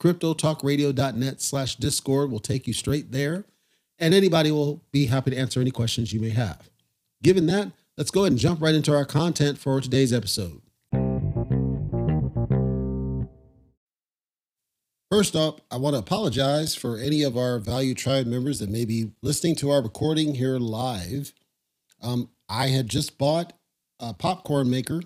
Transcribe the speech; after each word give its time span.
CryptoTalkRadio.net 0.00 1.40
slash 1.40 1.76
Discord 1.76 2.30
will 2.30 2.40
take 2.40 2.66
you 2.66 2.72
straight 2.72 3.12
there. 3.12 3.44
And 3.98 4.12
anybody 4.12 4.50
will 4.50 4.82
be 4.92 5.06
happy 5.06 5.30
to 5.30 5.38
answer 5.38 5.60
any 5.60 5.70
questions 5.70 6.12
you 6.12 6.20
may 6.20 6.30
have. 6.30 6.68
Given 7.22 7.46
that, 7.46 7.72
let's 7.96 8.10
go 8.10 8.22
ahead 8.22 8.32
and 8.32 8.38
jump 8.38 8.60
right 8.60 8.74
into 8.74 8.94
our 8.94 9.06
content 9.06 9.58
for 9.58 9.80
today's 9.80 10.12
episode. 10.12 10.60
First 15.10 15.34
up, 15.34 15.60
I 15.70 15.76
want 15.76 15.94
to 15.94 16.00
apologize 16.00 16.74
for 16.74 16.98
any 16.98 17.22
of 17.22 17.38
our 17.38 17.58
Value 17.58 17.94
Tribe 17.94 18.26
members 18.26 18.58
that 18.58 18.68
may 18.68 18.84
be 18.84 19.12
listening 19.22 19.54
to 19.56 19.70
our 19.70 19.80
recording 19.80 20.34
here 20.34 20.58
live. 20.58 21.32
Um, 22.02 22.28
I 22.48 22.66
had 22.66 22.88
just 22.88 23.16
bought 23.16 23.54
a 23.98 24.12
popcorn 24.12 24.68
maker 24.68 25.00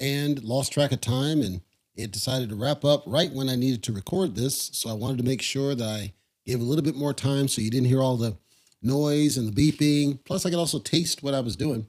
and 0.00 0.42
lost 0.42 0.72
track 0.72 0.90
of 0.90 1.00
time, 1.00 1.42
and 1.42 1.60
it 1.94 2.10
decided 2.10 2.48
to 2.48 2.56
wrap 2.56 2.84
up 2.84 3.02
right 3.06 3.32
when 3.32 3.48
I 3.48 3.56
needed 3.56 3.82
to 3.84 3.92
record 3.92 4.34
this. 4.34 4.70
So 4.72 4.90
I 4.90 4.94
wanted 4.94 5.18
to 5.18 5.24
make 5.24 5.42
sure 5.42 5.74
that 5.74 5.84
I 5.86 6.12
gave 6.46 6.60
a 6.60 6.64
little 6.64 6.84
bit 6.84 6.96
more 6.96 7.12
time 7.12 7.48
so 7.48 7.60
you 7.60 7.70
didn't 7.70 7.88
hear 7.88 8.00
all 8.00 8.16
the 8.16 8.36
noise 8.82 9.36
and 9.36 9.52
the 9.52 9.72
beeping. 9.72 10.18
Plus, 10.24 10.44
I 10.44 10.50
could 10.50 10.58
also 10.58 10.78
taste 10.78 11.22
what 11.22 11.34
I 11.34 11.40
was 11.40 11.56
doing. 11.56 11.86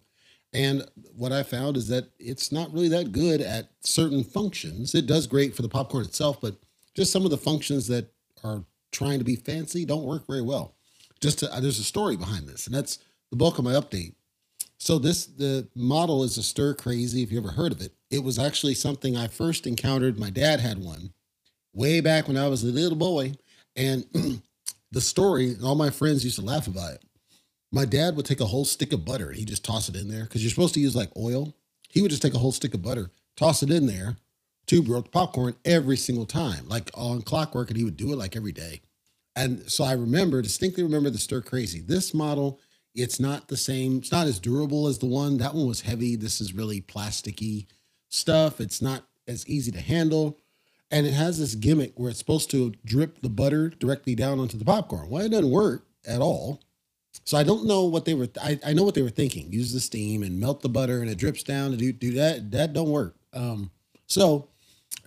And 0.53 0.85
what 1.15 1.31
I 1.31 1.41
found 1.41 1.77
is 1.77 1.87
that 1.87 2.09
it's 2.19 2.51
not 2.51 2.71
really 2.71 2.89
that 2.89 3.11
good 3.11 3.41
at 3.41 3.69
certain 3.81 4.23
functions. 4.23 4.93
It 4.93 5.07
does 5.07 5.25
great 5.25 5.55
for 5.55 5.63
the 5.63 5.69
popcorn 5.69 6.05
itself, 6.05 6.39
but 6.39 6.55
just 6.93 7.11
some 7.11 7.25
of 7.25 7.31
the 7.31 7.37
functions 7.37 7.87
that 7.87 8.11
are 8.43 8.63
trying 8.91 9.17
to 9.17 9.25
be 9.25 9.35
fancy 9.35 9.83
don't 9.83 10.05
work 10.05 10.27
very 10.27 10.43
well. 10.43 10.75
Just 11.21 11.39
to, 11.39 11.47
there's 11.59 11.79
a 11.79 11.83
story 11.83 12.15
behind 12.17 12.47
this, 12.47 12.67
and 12.67 12.75
that's 12.75 12.99
the 13.31 13.37
bulk 13.37 13.57
of 13.57 13.65
my 13.65 13.71
update. 13.71 14.13
So 14.83 14.99
this 14.99 15.27
the 15.27 15.69
model 15.75 16.25
is 16.25 16.37
a 16.37 16.43
stir 16.43 16.73
crazy. 16.73 17.23
If 17.23 17.31
you 17.31 17.37
ever 17.37 17.51
heard 17.51 17.71
of 17.71 17.79
it, 17.79 17.93
it 18.11 18.21
was 18.21 18.37
actually 18.37 18.73
something 18.73 19.15
I 19.15 19.27
first 19.27 19.65
encountered. 19.65 20.19
My 20.19 20.29
dad 20.29 20.59
had 20.59 20.77
one 20.77 21.13
way 21.73 22.01
back 22.01 22.27
when 22.27 22.35
I 22.35 22.49
was 22.49 22.65
a 22.65 22.67
little 22.67 22.97
boy, 22.97 23.35
and 23.77 24.03
the 24.91 24.99
story. 24.99 25.55
All 25.63 25.75
my 25.75 25.89
friends 25.89 26.25
used 26.25 26.37
to 26.37 26.45
laugh 26.45 26.67
about 26.67 26.95
it. 26.95 27.03
My 27.71 27.85
dad 27.85 28.17
would 28.17 28.25
take 28.25 28.41
a 28.41 28.45
whole 28.45 28.65
stick 28.65 28.91
of 28.91 29.05
butter 29.05 29.31
he 29.31 29.45
just 29.45 29.63
toss 29.63 29.87
it 29.87 29.95
in 29.95 30.09
there 30.09 30.25
because 30.25 30.43
you're 30.43 30.49
supposed 30.49 30.73
to 30.73 30.81
use 30.81 30.97
like 30.97 31.15
oil. 31.15 31.55
He 31.89 32.01
would 32.01 32.11
just 32.11 32.21
take 32.21 32.33
a 32.33 32.39
whole 32.39 32.51
stick 32.51 32.73
of 32.73 32.81
butter, 32.81 33.09
toss 33.37 33.63
it 33.63 33.71
in 33.71 33.87
there, 33.87 34.17
two 34.67 34.83
broke 34.83 35.13
popcorn 35.13 35.55
every 35.63 35.95
single 35.95 36.25
time, 36.25 36.67
like 36.67 36.91
on 36.93 37.21
clockwork, 37.21 37.69
and 37.69 37.77
he 37.77 37.85
would 37.85 37.95
do 37.95 38.11
it 38.11 38.17
like 38.17 38.35
every 38.35 38.51
day. 38.51 38.81
And 39.33 39.71
so 39.71 39.85
I 39.85 39.93
remember, 39.93 40.41
distinctly 40.41 40.83
remember 40.83 41.09
the 41.09 41.19
stir 41.19 41.39
crazy. 41.39 41.79
This 41.79 42.13
model, 42.13 42.59
it's 42.95 43.19
not 43.19 43.47
the 43.47 43.57
same, 43.57 43.97
it's 43.97 44.11
not 44.11 44.27
as 44.27 44.39
durable 44.39 44.87
as 44.87 44.99
the 44.99 45.05
one. 45.05 45.37
That 45.37 45.53
one 45.55 45.67
was 45.67 45.81
heavy. 45.81 46.15
This 46.15 46.39
is 46.39 46.53
really 46.53 46.81
plasticky 46.81 47.65
stuff. 48.09 48.61
It's 48.61 48.81
not 48.81 49.03
as 49.27 49.47
easy 49.47 49.71
to 49.71 49.81
handle. 49.81 50.37
And 50.91 51.07
it 51.07 51.13
has 51.13 51.39
this 51.39 51.55
gimmick 51.55 51.93
where 51.95 52.11
it's 52.11 52.19
supposed 52.19 52.51
to 52.51 52.73
drip 52.85 53.21
the 53.21 53.29
butter 53.29 53.69
directly 53.69 54.13
down 54.13 54.39
onto 54.39 54.57
the 54.57 54.65
popcorn. 54.65 55.09
Well, 55.09 55.25
it 55.25 55.29
doesn't 55.29 55.49
work 55.49 55.87
at 56.05 56.21
all. 56.21 56.61
So 57.25 57.37
I 57.37 57.43
don't 57.43 57.65
know 57.65 57.85
what 57.85 58.05
they 58.05 58.13
were. 58.13 58.27
I, 58.41 58.59
I 58.65 58.73
know 58.73 58.83
what 58.83 58.95
they 58.95 59.01
were 59.01 59.09
thinking. 59.09 59.51
Use 59.51 59.73
the 59.73 59.79
steam 59.79 60.23
and 60.23 60.39
melt 60.39 60.61
the 60.61 60.69
butter, 60.69 61.01
and 61.01 61.09
it 61.09 61.17
drips 61.17 61.43
down. 61.43 61.71
To 61.71 61.77
do 61.77 61.93
do 61.93 62.11
that, 62.13 62.51
that 62.51 62.73
don't 62.73 62.89
work. 62.89 63.15
Um, 63.33 63.71
so 64.07 64.49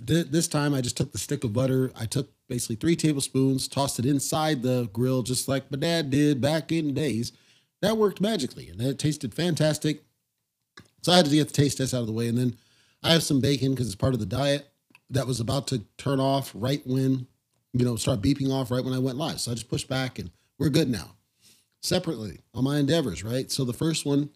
this 0.00 0.48
time 0.48 0.74
I 0.74 0.80
just 0.80 0.96
took 0.96 1.12
the 1.12 1.18
stick 1.18 1.44
of 1.44 1.52
butter. 1.52 1.90
I 1.96 2.06
took 2.06 2.30
basically 2.48 2.76
three 2.76 2.96
tablespoons, 2.96 3.68
tossed 3.68 3.98
it 3.98 4.06
inside 4.06 4.62
the 4.62 4.88
grill, 4.92 5.22
just 5.22 5.48
like 5.48 5.70
my 5.70 5.78
dad 5.78 6.10
did 6.10 6.40
back 6.40 6.70
in 6.70 6.88
the 6.88 6.92
days. 6.92 7.32
That 7.86 7.98
worked 7.98 8.20
magically, 8.20 8.68
and 8.68 8.82
it 8.82 8.98
tasted 8.98 9.32
fantastic. 9.32 10.02
So 11.02 11.12
I 11.12 11.16
had 11.18 11.24
to 11.26 11.30
get 11.30 11.46
the 11.46 11.54
taste 11.54 11.78
test 11.78 11.94
out 11.94 12.00
of 12.00 12.08
the 12.08 12.12
way, 12.12 12.26
and 12.26 12.36
then 12.36 12.56
I 13.00 13.12
have 13.12 13.22
some 13.22 13.40
bacon 13.40 13.70
because 13.70 13.86
it's 13.86 13.94
part 13.94 14.12
of 14.12 14.18
the 14.18 14.26
diet 14.26 14.66
that 15.10 15.28
was 15.28 15.38
about 15.38 15.68
to 15.68 15.84
turn 15.96 16.18
off 16.18 16.50
right 16.52 16.84
when, 16.84 17.28
you 17.72 17.84
know, 17.84 17.94
start 17.94 18.22
beeping 18.22 18.50
off 18.50 18.72
right 18.72 18.84
when 18.84 18.92
I 18.92 18.98
went 18.98 19.18
live. 19.18 19.40
So 19.40 19.52
I 19.52 19.54
just 19.54 19.68
pushed 19.68 19.86
back, 19.86 20.18
and 20.18 20.32
we're 20.58 20.68
good 20.68 20.90
now. 20.90 21.12
Separately 21.80 22.40
on 22.54 22.64
my 22.64 22.78
endeavors, 22.78 23.22
right? 23.22 23.52
So 23.52 23.64
the 23.64 23.72
first 23.72 24.04
one 24.04 24.30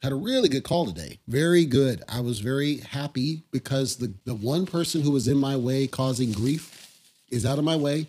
had 0.00 0.12
a 0.12 0.14
really 0.14 0.48
good 0.48 0.62
call 0.62 0.86
today. 0.86 1.18
Very 1.26 1.64
good. 1.64 2.04
I 2.08 2.20
was 2.20 2.38
very 2.38 2.76
happy 2.76 3.42
because 3.50 3.96
the, 3.96 4.14
the 4.26 4.36
one 4.36 4.64
person 4.64 5.00
who 5.00 5.10
was 5.10 5.26
in 5.26 5.38
my 5.38 5.56
way 5.56 5.88
causing 5.88 6.30
grief 6.30 7.00
is 7.32 7.44
out 7.44 7.58
of 7.58 7.64
my 7.64 7.74
way. 7.74 8.06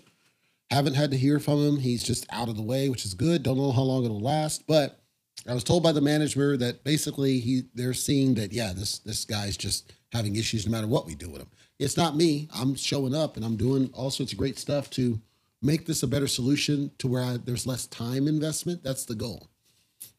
Haven't 0.74 0.96
had 0.96 1.12
to 1.12 1.18
hear 1.18 1.40
from 1.40 1.60
him. 1.60 1.78
He's 1.78 2.04
just 2.04 2.26
out 2.32 2.50
of 2.50 2.56
the 2.56 2.64
way, 2.64 2.90
which 2.90 3.06
is 3.06 3.14
good. 3.14 3.44
Don't 3.44 3.58
know 3.58 3.72
how 3.72 3.84
long 3.84 4.06
it'll 4.06 4.20
last, 4.20 4.66
but 4.66 5.00
I 5.48 5.54
was 5.54 5.64
told 5.64 5.84
by 5.84 5.92
the 5.92 6.02
manager 6.02 6.58
that 6.58 6.84
basically 6.84 7.40
he 7.40 7.64
they're 7.76 7.94
seeing 7.94 8.34
that 8.36 8.52
yeah, 8.52 8.74
this 8.74 8.98
this 9.00 9.24
guy's 9.24 9.56
just 9.56 9.94
having 10.12 10.36
issues 10.36 10.66
no 10.66 10.72
matter 10.72 10.88
what 10.88 11.06
we 11.06 11.14
do 11.14 11.30
with 11.30 11.42
him. 11.42 11.50
It's 11.78 11.96
not 11.96 12.16
me. 12.16 12.50
I'm 12.56 12.74
showing 12.74 13.14
up 13.14 13.36
and 13.36 13.46
I'm 13.46 13.56
doing 13.56 13.92
all 13.94 14.10
sorts 14.10 14.32
of 14.32 14.38
great 14.40 14.58
stuff 14.58 14.90
to 14.92 15.22
make 15.62 15.86
this 15.86 16.02
a 16.02 16.08
better 16.08 16.28
solution 16.28 16.92
to 16.98 17.08
where 17.08 17.22
I, 17.24 17.38
there's 17.38 17.68
less 17.68 17.86
time 17.88 18.28
investment. 18.28 18.84
That's 18.84 19.06
the 19.06 19.16
goal. 19.16 19.50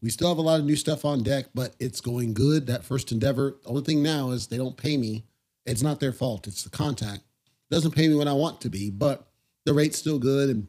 We 0.01 0.11
still 0.11 0.29
have 0.29 0.39
a 0.39 0.43
lot 0.43 0.61
of 0.61 0.67
new 0.67 0.77
stuff 0.77 1.05
on 1.05 1.23
deck, 1.23 1.47
but 1.55 1.75
it's 1.81 2.01
going 2.01 2.33
good. 2.33 2.67
That 2.67 2.85
first 2.85 3.11
endeavor. 3.11 3.57
The 3.63 3.71
only 3.71 3.83
thing 3.83 4.03
now 4.03 4.31
is 4.31 4.47
they 4.47 4.57
don't 4.57 4.77
pay 4.77 4.97
me. 4.97 5.25
It's 5.67 5.83
not 5.83 6.01
their 6.01 6.13
fault. 6.13 6.47
It's 6.47 6.63
the 6.63 6.71
contact. 6.71 7.23
It 7.71 7.75
doesn't 7.75 7.95
pay 7.95 8.07
me 8.09 8.15
when 8.15 8.29
I 8.29 8.35
want 8.35 8.61
to 8.61 8.71
be, 8.71 8.91
but 8.91 9.27
the 9.65 9.75
rate's 9.75 9.99
still 9.99 10.19
good. 10.19 10.51
And 10.51 10.69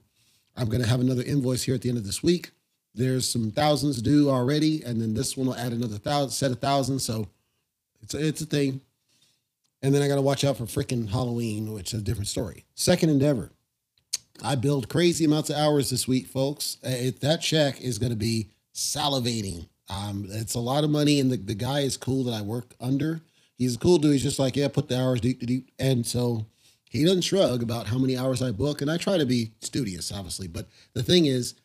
I'm 0.55 0.67
going 0.67 0.81
to 0.81 0.87
have 0.87 1.01
another 1.01 1.23
invoice 1.23 1.63
here 1.63 1.75
at 1.75 1.81
the 1.81 1.89
end 1.89 1.97
of 1.97 2.05
this 2.05 2.23
week. 2.23 2.51
There's 2.93 3.27
some 3.27 3.51
thousands 3.51 4.01
due 4.01 4.29
already, 4.29 4.81
and 4.83 5.01
then 5.01 5.13
this 5.13 5.35
one 5.35 5.47
will 5.47 5.55
add 5.55 5.73
another 5.73 5.97
thousand, 5.97 6.31
set 6.31 6.51
of 6.51 6.59
thousands. 6.59 7.03
So 7.03 7.27
it's 8.01 8.13
a, 8.13 8.25
it's 8.25 8.41
a 8.41 8.45
thing. 8.45 8.81
And 9.81 9.93
then 9.93 10.01
I 10.01 10.07
got 10.07 10.15
to 10.15 10.21
watch 10.21 10.43
out 10.43 10.57
for 10.57 10.63
freaking 10.63 11.09
Halloween, 11.09 11.73
which 11.73 11.93
is 11.93 11.99
a 11.99 12.03
different 12.03 12.29
story. 12.29 12.63
Second 12.73 13.09
endeavor. 13.09 13.51
I 14.43 14.55
build 14.55 14.89
crazy 14.89 15.25
amounts 15.25 15.49
of 15.49 15.57
hours 15.57 15.89
this 15.89 16.07
week, 16.07 16.27
folks. 16.27 16.77
It, 16.83 17.19
that 17.21 17.41
check 17.41 17.81
is 17.81 17.99
going 17.99 18.11
to 18.11 18.17
be 18.17 18.49
salivating. 18.73 19.67
Um, 19.89 20.27
it's 20.29 20.55
a 20.55 20.59
lot 20.59 20.83
of 20.83 20.89
money, 20.89 21.19
and 21.19 21.31
the, 21.31 21.37
the 21.37 21.55
guy 21.55 21.81
is 21.81 21.97
cool 21.97 22.23
that 22.25 22.33
I 22.33 22.41
work 22.41 22.75
under. 22.79 23.21
He's 23.57 23.75
a 23.75 23.79
cool 23.79 23.97
dude. 23.97 24.13
He's 24.13 24.23
just 24.23 24.39
like, 24.39 24.55
yeah, 24.55 24.67
put 24.67 24.89
the 24.89 24.99
hours 24.99 25.21
deep, 25.21 25.39
deep. 25.45 25.71
And 25.79 26.05
so 26.05 26.45
he 26.95 27.05
doesn't 27.05 27.21
shrug 27.21 27.63
about 27.63 27.87
how 27.87 27.97
many 27.97 28.17
hours 28.17 28.41
I 28.41 28.51
book. 28.51 28.81
And 28.81 28.91
I 28.91 28.97
try 28.97 29.17
to 29.17 29.25
be 29.25 29.51
studious, 29.61 30.11
obviously. 30.11 30.47
But 30.47 30.67
the 30.93 31.03
thing 31.03 31.25
is, 31.25 31.55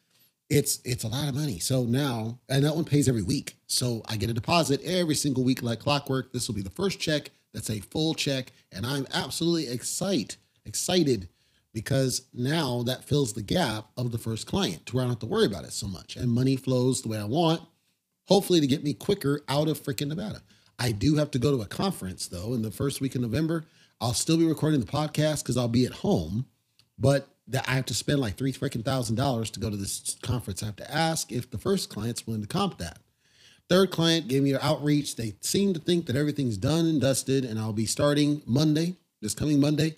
it's 0.49 0.81
it's 0.85 1.05
a 1.05 1.09
lot 1.09 1.29
of 1.29 1.35
money. 1.35 1.59
So 1.61 1.85
now, 1.85 2.39
and 2.49 2.65
that 2.65 2.75
one 2.75 2.85
pays 2.85 3.09
every 3.09 3.23
week. 3.23 3.57
So 3.67 4.03
I 4.09 4.17
get 4.17 4.31
a 4.31 4.35
deposit 4.35 4.81
every 4.85 5.15
single 5.15 5.45
week 5.45 5.63
like 5.63 5.81
clockwork. 5.81 6.33
This 6.33 6.49
will 6.49 6.57
be 6.57 6.63
the 6.63 6.71
first 6.71 7.01
check 7.01 7.31
that's 7.55 7.71
a 7.71 7.81
full 7.81 8.15
check. 8.15 8.53
And 8.73 8.87
I'm 8.87 9.07
absolutely 9.13 9.69
excited, 9.69 10.37
excited 10.65 11.29
because 11.73 12.23
now 12.35 12.83
that 12.85 13.05
fills 13.05 13.33
the 13.33 13.43
gap 13.43 13.87
of 13.97 14.11
the 14.13 14.19
first 14.19 14.47
client 14.47 14.87
to 14.87 14.97
where 14.97 15.05
I 15.05 15.07
don't 15.07 15.13
have 15.13 15.21
to 15.21 15.27
worry 15.27 15.47
about 15.47 15.65
it 15.65 15.73
so 15.73 15.87
much. 15.87 16.17
And 16.17 16.31
money 16.31 16.57
flows 16.57 17.03
the 17.03 17.09
way 17.09 17.19
I 17.19 17.25
want. 17.25 17.63
hopefully 18.27 18.61
to 18.61 18.67
get 18.67 18.85
me 18.85 18.95
quicker 18.95 19.43
out 19.49 19.69
of 19.69 19.81
freaking 19.83 20.09
Nevada. 20.09 20.43
I 20.79 20.93
do 20.93 21.17
have 21.17 21.31
to 21.33 21.39
go 21.39 21.57
to 21.57 21.63
a 21.63 21.67
conference 21.67 22.29
though 22.29 22.55
in 22.55 22.63
the 22.63 22.71
first 22.71 23.01
week 23.01 23.15
of 23.15 23.21
November. 23.23 23.67
I'll 24.01 24.15
still 24.15 24.39
be 24.39 24.47
recording 24.47 24.81
the 24.81 24.87
podcast 24.87 25.43
because 25.43 25.57
I'll 25.57 25.69
be 25.69 25.85
at 25.85 25.93
home, 25.93 26.47
but 26.99 27.29
that 27.49 27.69
I 27.69 27.73
have 27.73 27.87
to 27.87 27.95
spend 27.95 28.21
like 28.21 28.37
three 28.37 28.53
freaking 28.53 28.85
thousand 28.85 29.17
dollars 29.17 29.51
to 29.51 29.61
go 29.61 29.69
to 29.69 29.77
this 29.77 30.17
conference. 30.23 30.63
I 30.63 30.67
have 30.67 30.77
to 30.77 30.91
ask 30.91 31.31
if 31.31 31.51
the 31.51 31.59
first 31.59 31.91
client's 31.91 32.27
willing 32.27 32.43
to 32.43 32.49
comp 32.49 32.79
that. 32.79 32.99
Third 33.69 33.91
client 33.91 34.29
gave 34.29 34.43
me 34.43 34.53
an 34.53 34.61
outreach. 34.63 35.17
They 35.17 35.35
seem 35.41 35.75
to 35.75 35.81
think 35.81 36.07
that 36.07 36.17
everything's 36.17 36.57
done 36.57 36.87
and 36.87 37.01
dusted, 37.01 37.45
and 37.45 37.59
I'll 37.59 37.73
be 37.73 37.87
starting 37.87 38.43
Monday, 38.47 38.97
this 39.21 39.35
coming 39.35 39.61
Monday. 39.61 39.97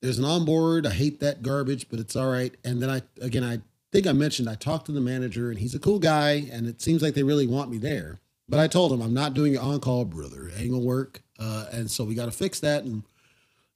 There's 0.00 0.18
an 0.18 0.24
onboard. 0.24 0.86
I 0.86 0.90
hate 0.90 1.18
that 1.20 1.42
garbage, 1.42 1.88
but 1.88 1.98
it's 1.98 2.14
all 2.14 2.30
right. 2.30 2.54
And 2.64 2.80
then 2.80 2.90
I, 2.90 3.02
again, 3.20 3.42
I 3.42 3.60
think 3.90 4.06
I 4.06 4.12
mentioned 4.12 4.48
I 4.48 4.54
talked 4.54 4.86
to 4.86 4.92
the 4.92 5.00
manager, 5.00 5.50
and 5.50 5.58
he's 5.58 5.74
a 5.74 5.80
cool 5.80 5.98
guy, 5.98 6.48
and 6.52 6.66
it 6.68 6.80
seems 6.80 7.02
like 7.02 7.14
they 7.14 7.24
really 7.24 7.46
want 7.46 7.70
me 7.70 7.78
there. 7.78 8.20
But 8.48 8.60
I 8.60 8.68
told 8.68 8.92
him 8.92 9.02
I'm 9.02 9.14
not 9.14 9.34
doing 9.34 9.54
it 9.54 9.60
on 9.60 9.80
call, 9.80 10.04
brother. 10.04 10.48
It 10.48 10.60
ain't 10.60 10.70
gonna 10.70 10.84
work. 10.84 11.22
Uh, 11.38 11.66
and 11.72 11.90
so 11.90 12.04
we 12.04 12.14
got 12.14 12.26
to 12.26 12.32
fix 12.32 12.60
that 12.60 12.84
and 12.84 13.02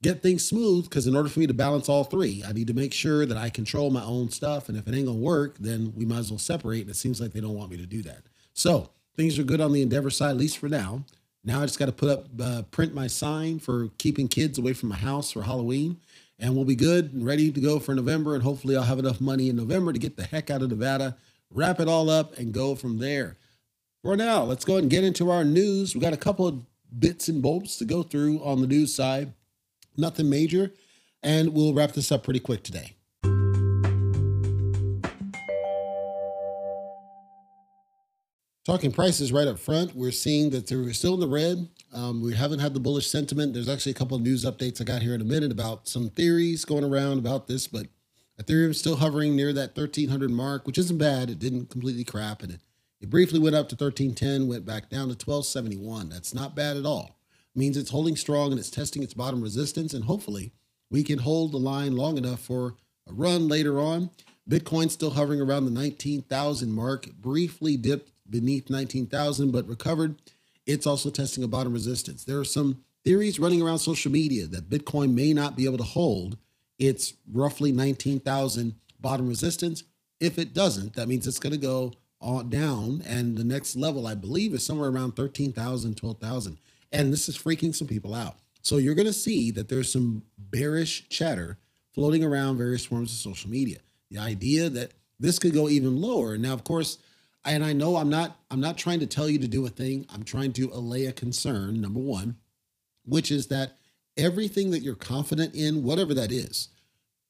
get 0.03 0.23
things 0.23 0.45
smooth. 0.45 0.85
Because 0.85 1.07
in 1.07 1.17
order 1.17 1.29
for 1.29 1.41
me 1.41 1.47
to 1.47 1.55
balance 1.55 1.89
all 1.89 2.05
three, 2.05 2.45
I 2.47 2.53
need 2.53 2.67
to 2.67 2.75
make 2.75 2.93
sure 2.93 3.25
that 3.25 3.37
I 3.37 3.49
control 3.49 3.91
my 3.91 4.05
own 4.05 4.31
stuff. 4.31 4.69
And 4.69 4.77
if 4.77 4.87
it 4.87 4.95
ain't 4.95 5.07
gonna 5.07 5.19
work, 5.19 5.57
then 5.59 5.93
we 5.97 6.05
might 6.05 6.19
as 6.19 6.31
well 6.31 6.39
separate. 6.39 6.83
And 6.83 6.91
it 6.91 6.97
seems 6.97 7.21
like 7.21 7.33
they 7.33 7.41
don't 7.41 7.55
want 7.55 7.71
me 7.71 7.77
to 7.79 7.87
do 7.87 8.03
that. 8.03 8.23
So 8.53 8.91
things 9.17 9.39
are 9.39 9.45
good 9.45 9.61
on 9.61 9.73
the 9.73 9.83
Endeavor 9.83 10.11
side, 10.11 10.31
at 10.31 10.37
least 10.37 10.59
for 10.59 10.69
now. 10.69 11.05
Now 11.45 11.61
I 11.61 11.67
just 11.67 11.79
got 11.79 11.87
to 11.87 11.93
put 11.93 12.09
up, 12.09 12.27
uh, 12.41 12.63
print 12.71 12.95
my 12.95 13.07
sign 13.07 13.59
for 13.59 13.89
keeping 13.99 14.29
kids 14.29 14.59
away 14.59 14.75
from 14.75 14.91
my 14.91 14.97
house 14.97 15.33
for 15.33 15.43
Halloween, 15.43 15.99
and 16.39 16.55
we'll 16.55 16.65
be 16.65 16.77
good 16.77 17.13
and 17.13 17.27
ready 17.27 17.51
to 17.51 17.61
go 17.61 17.81
for 17.81 17.95
November. 17.95 18.35
And 18.35 18.45
hopefully, 18.45 18.77
I'll 18.77 18.85
have 18.85 19.01
enough 19.01 19.21
money 19.21 19.49
in 19.49 19.57
November 19.57 19.93
to 19.93 19.99
get 19.99 20.17
the 20.17 20.25
heck 20.25 20.51
out 20.51 20.63
of 20.63 20.71
Nevada, 20.71 21.17
wrap 21.51 21.81
it 21.81 21.89
all 21.89 22.09
up, 22.09 22.39
and 22.39 22.53
go 22.53 22.75
from 22.77 22.99
there. 22.99 23.39
For 24.03 24.17
now, 24.17 24.45
let's 24.45 24.65
go 24.65 24.75
ahead 24.75 24.85
and 24.85 24.91
get 24.91 25.05
into 25.05 25.31
our 25.31 25.45
news. 25.45 25.95
We 25.95 26.01
got 26.01 26.13
a 26.13 26.17
couple 26.19 26.47
of 26.47 26.63
bits 26.99 27.29
and 27.29 27.43
bolts 27.43 27.77
to 27.79 27.85
go 27.85 28.03
through 28.03 28.43
on 28.45 28.61
the 28.61 28.67
news 28.67 28.95
side, 28.95 29.33
nothing 29.97 30.29
major, 30.29 30.73
and 31.23 31.53
we'll 31.53 31.75
wrap 31.75 31.93
this 31.93 32.11
up 32.12 32.25
pretty 32.25 32.41
quick 32.41 32.62
today. 32.62 32.94
Talking 38.65 38.93
prices 38.93 39.33
right 39.33 39.49
up 39.49 39.59
front, 39.59 39.97
we're 39.97 40.12
seeing 40.12 40.50
that 40.50 40.69
they're 40.69 40.93
still 40.93 41.15
in 41.15 41.21
the 41.21 41.27
red. 41.27 41.69
Um, 41.93 42.23
we 42.23 42.35
haven't 42.35 42.61
had 42.61 42.75
the 42.75 42.81
bullish 42.81 43.09
sentiment. 43.09 43.55
There's 43.55 43.69
actually 43.69 43.91
a 43.91 43.97
couple 43.97 44.17
of 44.17 44.23
news 44.23 44.44
updates 44.44 44.81
I 44.81 44.85
got 44.85 45.03
here 45.03 45.17
in 45.17 45.21
a 45.21 45.25
minute 45.25 45.50
about 45.50 45.89
some 45.89 46.11
theories 46.11 46.65
going 46.65 46.85
around 46.85 47.19
about 47.19 47.49
this, 47.49 47.67
but 47.67 47.89
Ethereum 48.41 48.71
is 48.71 48.79
still 48.79 48.97
hovering 48.97 49.35
near 49.35 49.53
that 49.53 49.77
1300 49.77 50.31
mark, 50.31 50.67
which 50.67 50.79
isn't 50.79 50.99
bad. 50.99 51.29
It 51.29 51.41
didn't 51.41 51.71
completely 51.71 52.05
crap, 52.05 52.43
and 52.43 52.53
it, 52.53 52.61
it 53.00 53.11
briefly 53.11 53.41
went 53.41 53.56
up 53.56 53.69
to 53.69 53.75
1310, 53.75 54.47
went 54.47 54.65
back 54.65 54.89
down 54.89 55.09
to 55.09 55.15
1271. 55.15 56.09
That's 56.09 56.33
not 56.33 56.55
bad 56.55 56.77
at 56.77 56.87
all. 56.87 57.19
Means 57.55 57.77
it's 57.77 57.91
holding 57.91 58.17
strong 58.17 58.51
and 58.51 58.59
it's 58.59 58.71
testing 58.71 59.03
its 59.03 59.15
bottom 59.15 59.43
resistance, 59.43 59.93
and 59.93 60.05
hopefully 60.05 60.53
we 60.91 61.03
can 61.03 61.19
hold 61.19 61.53
the 61.53 61.59
line 61.59 61.97
long 61.97 62.17
enough 62.17 62.41
for 62.41 62.75
a 63.09 63.13
run 63.13 63.49
later 63.49 63.79
on. 63.79 64.11
Bitcoin 64.49 64.91
still 64.91 65.11
hovering 65.11 65.41
around 65.41 65.65
the 65.65 65.71
19,000 65.71 66.73
mark, 66.73 67.13
briefly 67.15 67.77
dipped 67.77 68.11
beneath 68.29 68.71
19,000 68.71 69.51
but 69.51 69.69
recovered. 69.69 70.17
It's 70.67 70.87
also 70.87 71.11
testing 71.11 71.45
a 71.45 71.49
bottom 71.49 71.73
resistance. 71.73 72.25
There 72.25 72.39
are 72.39 72.45
some 72.45 72.85
theories 73.05 73.39
running 73.39 73.63
around 73.63 73.79
social 73.79 74.13
media 74.13 74.47
that 74.47 74.71
Bitcoin 74.71 75.13
may 75.13 75.33
not 75.33 75.57
be 75.57 75.65
able 75.65 75.79
to 75.79 75.85
hold 75.85 76.39
its 76.79 77.15
roughly 77.31 77.73
19,000 77.73 78.75
bottom 79.01 79.29
resistance. 79.29 79.85
If 80.21 80.39
it 80.39 80.55
doesn't, 80.55 80.95
that 80.95 81.09
means 81.09 81.27
it's 81.27 81.39
going 81.39 81.53
to 81.53 81.59
go 81.59 81.93
on 82.21 82.49
down. 82.49 83.03
And 83.07 83.37
the 83.37 83.45
next 83.45 83.77
level, 83.77 84.07
I 84.07 84.15
believe, 84.15 84.55
is 84.55 84.65
somewhere 84.65 84.89
around 84.89 85.17
13,000, 85.17 85.97
12,000. 85.97 86.59
And 86.93 87.12
this 87.12 87.29
is 87.29 87.39
freaking 87.39 87.75
some 87.75 87.89
people 87.89 88.15
out. 88.15 88.37
So 88.61 88.77
you're 88.77 88.94
going 88.94 89.06
to 89.06 89.12
see 89.12 89.50
that 89.53 89.69
there's 89.69 89.91
some 89.91 90.23
bearish 90.39 91.09
chatter 91.09 91.59
floating 91.94 92.23
around 92.23 92.59
various 92.59 92.85
forms 92.85 93.12
of 93.12 93.19
social 93.19 93.50
media. 93.50 93.79
The 94.11 94.19
idea 94.19 94.69
that 94.71 94.93
this 95.19 95.39
could 95.39 95.55
go 95.55 95.69
even 95.69 96.00
lower. 96.00 96.37
Now, 96.37 96.53
of 96.53 96.65
course, 96.65 96.99
and 97.44 97.65
I 97.65 97.73
know 97.73 97.97
I'm 97.97 98.11
not 98.11 98.37
I'm 98.50 98.61
not 98.61 98.77
trying 98.77 99.00
to 99.00 99.06
tell 99.06 99.29
you 99.29 99.39
to 99.39 99.49
do 99.49 99.67
a 99.67 99.71
thing. 99.71 100.06
I'm 100.12 100.23
trying 100.23 100.53
to 100.55 100.71
allay 100.73 101.06
a 101.06 101.12
concern, 101.12 101.81
number 101.81 102.00
1, 102.00 102.37
which 103.05 103.31
is 103.31 103.49
that 103.49 103.79
everything 104.17 104.71
that 104.71 104.83
you're 104.83 104.94
confident 104.94 105.55
in, 105.55 105.83
whatever 105.83 106.15
that 106.15 106.31
is, 106.31 106.69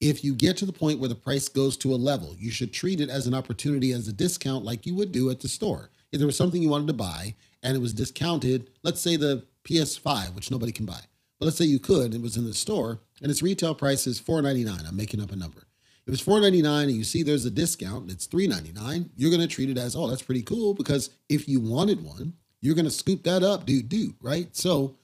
if 0.01 0.25
you 0.25 0.35
get 0.35 0.57
to 0.59 0.67
the 0.67 0.73
point 0.73 0.99
where 0.99 1.09
the 1.09 1.15
price 1.15 1.49
goes 1.49 1.77
to 1.79 1.95
a 1.95 1.97
level, 1.97 2.35
you 2.39 2.51
should 2.51 2.73
treat 2.73 3.01
it 3.01 3.09
as 3.09 3.27
an 3.27 3.35
opportunity 3.35 3.93
as 3.93 4.09
a 4.09 4.13
discount 4.13 4.65
like 4.65 4.85
you 4.85 4.95
would 4.95 5.13
do 5.13 5.31
at 5.31 5.41
the 5.41 5.49
store. 5.49 5.91
If 6.11 6.19
there 6.19 6.27
was 6.27 6.37
something 6.37 6.61
you 6.61 6.69
wanted 6.69 6.89
to 6.89 6.93
buy 6.93 7.35
and 7.63 7.77
it 7.77 7.81
was 7.81 7.93
discounted, 7.93 8.69
let's 8.83 9.01
say 9.01 9.17
the 9.17 9.45
PS5, 9.65 10.35
which 10.35 10.51
nobody 10.51 10.73
can 10.73 10.87
buy. 10.87 11.01
But 11.39 11.47
let's 11.47 11.59
say 11.59 11.65
you 11.65 11.79
could, 11.79 12.15
it 12.15 12.23
was 12.23 12.37
in 12.37 12.45
the 12.45 12.55
store 12.55 13.01
and 13.21 13.31
its 13.31 13.43
retail 13.43 13.75
price 13.75 14.07
is 14.07 14.21
$4.99. 14.21 14.89
I'm 14.89 14.97
making 14.97 15.21
up 15.21 15.33
a 15.33 15.37
number. 15.37 15.67
If 16.07 16.15
it's 16.15 16.23
$4.99 16.23 16.83
and 16.85 16.93
you 16.93 17.05
see 17.05 17.23
there's 17.23 17.45
a 17.45 17.51
discount, 17.51 18.11
it's 18.11 18.27
$3.99, 18.27 19.11
you're 19.17 19.31
to 19.41 19.47
treat 19.47 19.71
it 19.71 19.79
as, 19.79 19.95
oh, 19.95 20.09
that's 20.09 20.23
pretty 20.23 20.43
cool 20.43 20.75
because 20.75 21.11
if 21.29 21.49
you 21.49 21.61
wanted 21.61 22.05
one, 22.05 22.35
you're 22.61 22.75
to 22.75 22.91
scoop 22.91 23.23
that 23.25 23.43
up, 23.43 23.67
dude, 23.67 23.89
dude, 23.89 24.15
right? 24.21 24.55
So 24.57 24.97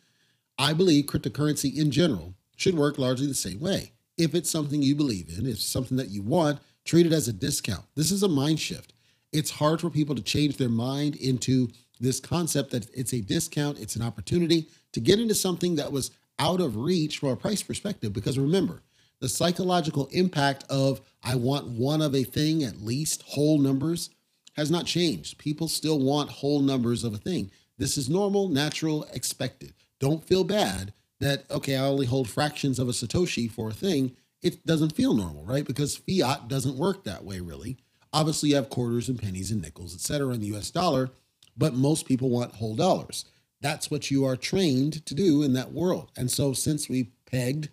I 0.58 0.72
believe 0.72 1.06
cryptocurrency 1.06 1.76
in 1.76 1.90
general 1.90 2.34
should 2.56 2.76
work 2.76 2.98
largely 2.98 3.26
the 3.26 3.34
same 3.34 3.60
way. 3.60 3.92
If 4.16 4.34
it's 4.34 4.50
something 4.50 4.82
you 4.82 4.96
believe 4.96 5.28
in, 5.28 5.46
if 5.46 5.54
it's 5.54 5.64
something 5.64 5.96
that 5.96 6.10
you 6.10 6.22
want, 6.22 6.58
treat 6.84 7.06
it 7.06 7.12
as 7.12 7.28
a 7.28 7.32
discount. 7.32 7.84
This 7.94 8.10
is 8.10 8.24
a 8.24 8.28
mind 8.28 8.58
shift. 8.58 8.92
It's 9.32 9.50
hard 9.50 9.80
for 9.80 9.90
people 9.90 10.14
to 10.14 10.22
change 10.22 10.56
their 10.56 10.68
mind 10.68 11.14
into 11.16 11.68
this 12.00 12.20
concept 12.20 12.70
that 12.70 12.88
it's 12.94 13.12
a 13.12 13.20
discount, 13.20 13.78
it's 13.78 13.96
an 13.96 14.02
opportunity 14.02 14.68
to 14.92 15.00
get 15.00 15.18
into 15.18 15.34
something 15.34 15.76
that 15.76 15.92
was 15.92 16.10
out 16.38 16.60
of 16.60 16.76
reach 16.76 17.18
from 17.18 17.30
a 17.30 17.36
price 17.36 17.62
perspective. 17.62 18.12
Because 18.12 18.38
remember, 18.38 18.82
the 19.20 19.28
psychological 19.28 20.08
impact 20.12 20.64
of 20.70 21.00
I 21.22 21.34
want 21.34 21.66
one 21.66 22.00
of 22.00 22.14
a 22.14 22.22
thing, 22.24 22.62
at 22.62 22.82
least 22.82 23.22
whole 23.22 23.58
numbers, 23.58 24.10
has 24.54 24.70
not 24.70 24.86
changed. 24.86 25.38
People 25.38 25.68
still 25.68 25.98
want 25.98 26.30
whole 26.30 26.60
numbers 26.60 27.04
of 27.04 27.14
a 27.14 27.18
thing. 27.18 27.50
This 27.78 27.96
is 27.96 28.08
normal, 28.08 28.48
natural, 28.48 29.06
expected. 29.12 29.72
Don't 30.00 30.24
feel 30.24 30.44
bad 30.44 30.92
that, 31.20 31.44
okay, 31.50 31.76
I 31.76 31.84
only 31.84 32.06
hold 32.06 32.28
fractions 32.28 32.78
of 32.78 32.88
a 32.88 32.92
Satoshi 32.92 33.50
for 33.50 33.70
a 33.70 33.74
thing. 33.74 34.12
It 34.42 34.64
doesn't 34.66 34.94
feel 34.94 35.14
normal, 35.14 35.44
right? 35.44 35.64
Because 35.64 35.96
fiat 35.96 36.48
doesn't 36.48 36.76
work 36.76 37.04
that 37.04 37.24
way, 37.24 37.40
really. 37.40 37.76
Obviously, 38.12 38.50
you 38.50 38.56
have 38.56 38.70
quarters 38.70 39.08
and 39.08 39.20
pennies 39.20 39.50
and 39.50 39.60
nickels, 39.60 39.94
et 39.94 40.00
cetera, 40.00 40.32
in 40.34 40.40
the 40.40 40.56
US 40.56 40.70
dollar, 40.70 41.10
but 41.58 41.74
most 41.74 42.06
people 42.06 42.30
want 42.30 42.54
whole 42.54 42.76
dollars. 42.76 43.24
That's 43.60 43.90
what 43.90 44.10
you 44.10 44.24
are 44.24 44.36
trained 44.36 45.04
to 45.04 45.14
do 45.14 45.42
in 45.42 45.52
that 45.54 45.72
world. 45.72 46.12
And 46.16 46.30
so, 46.30 46.52
since 46.52 46.88
we 46.88 47.10
pegged 47.26 47.70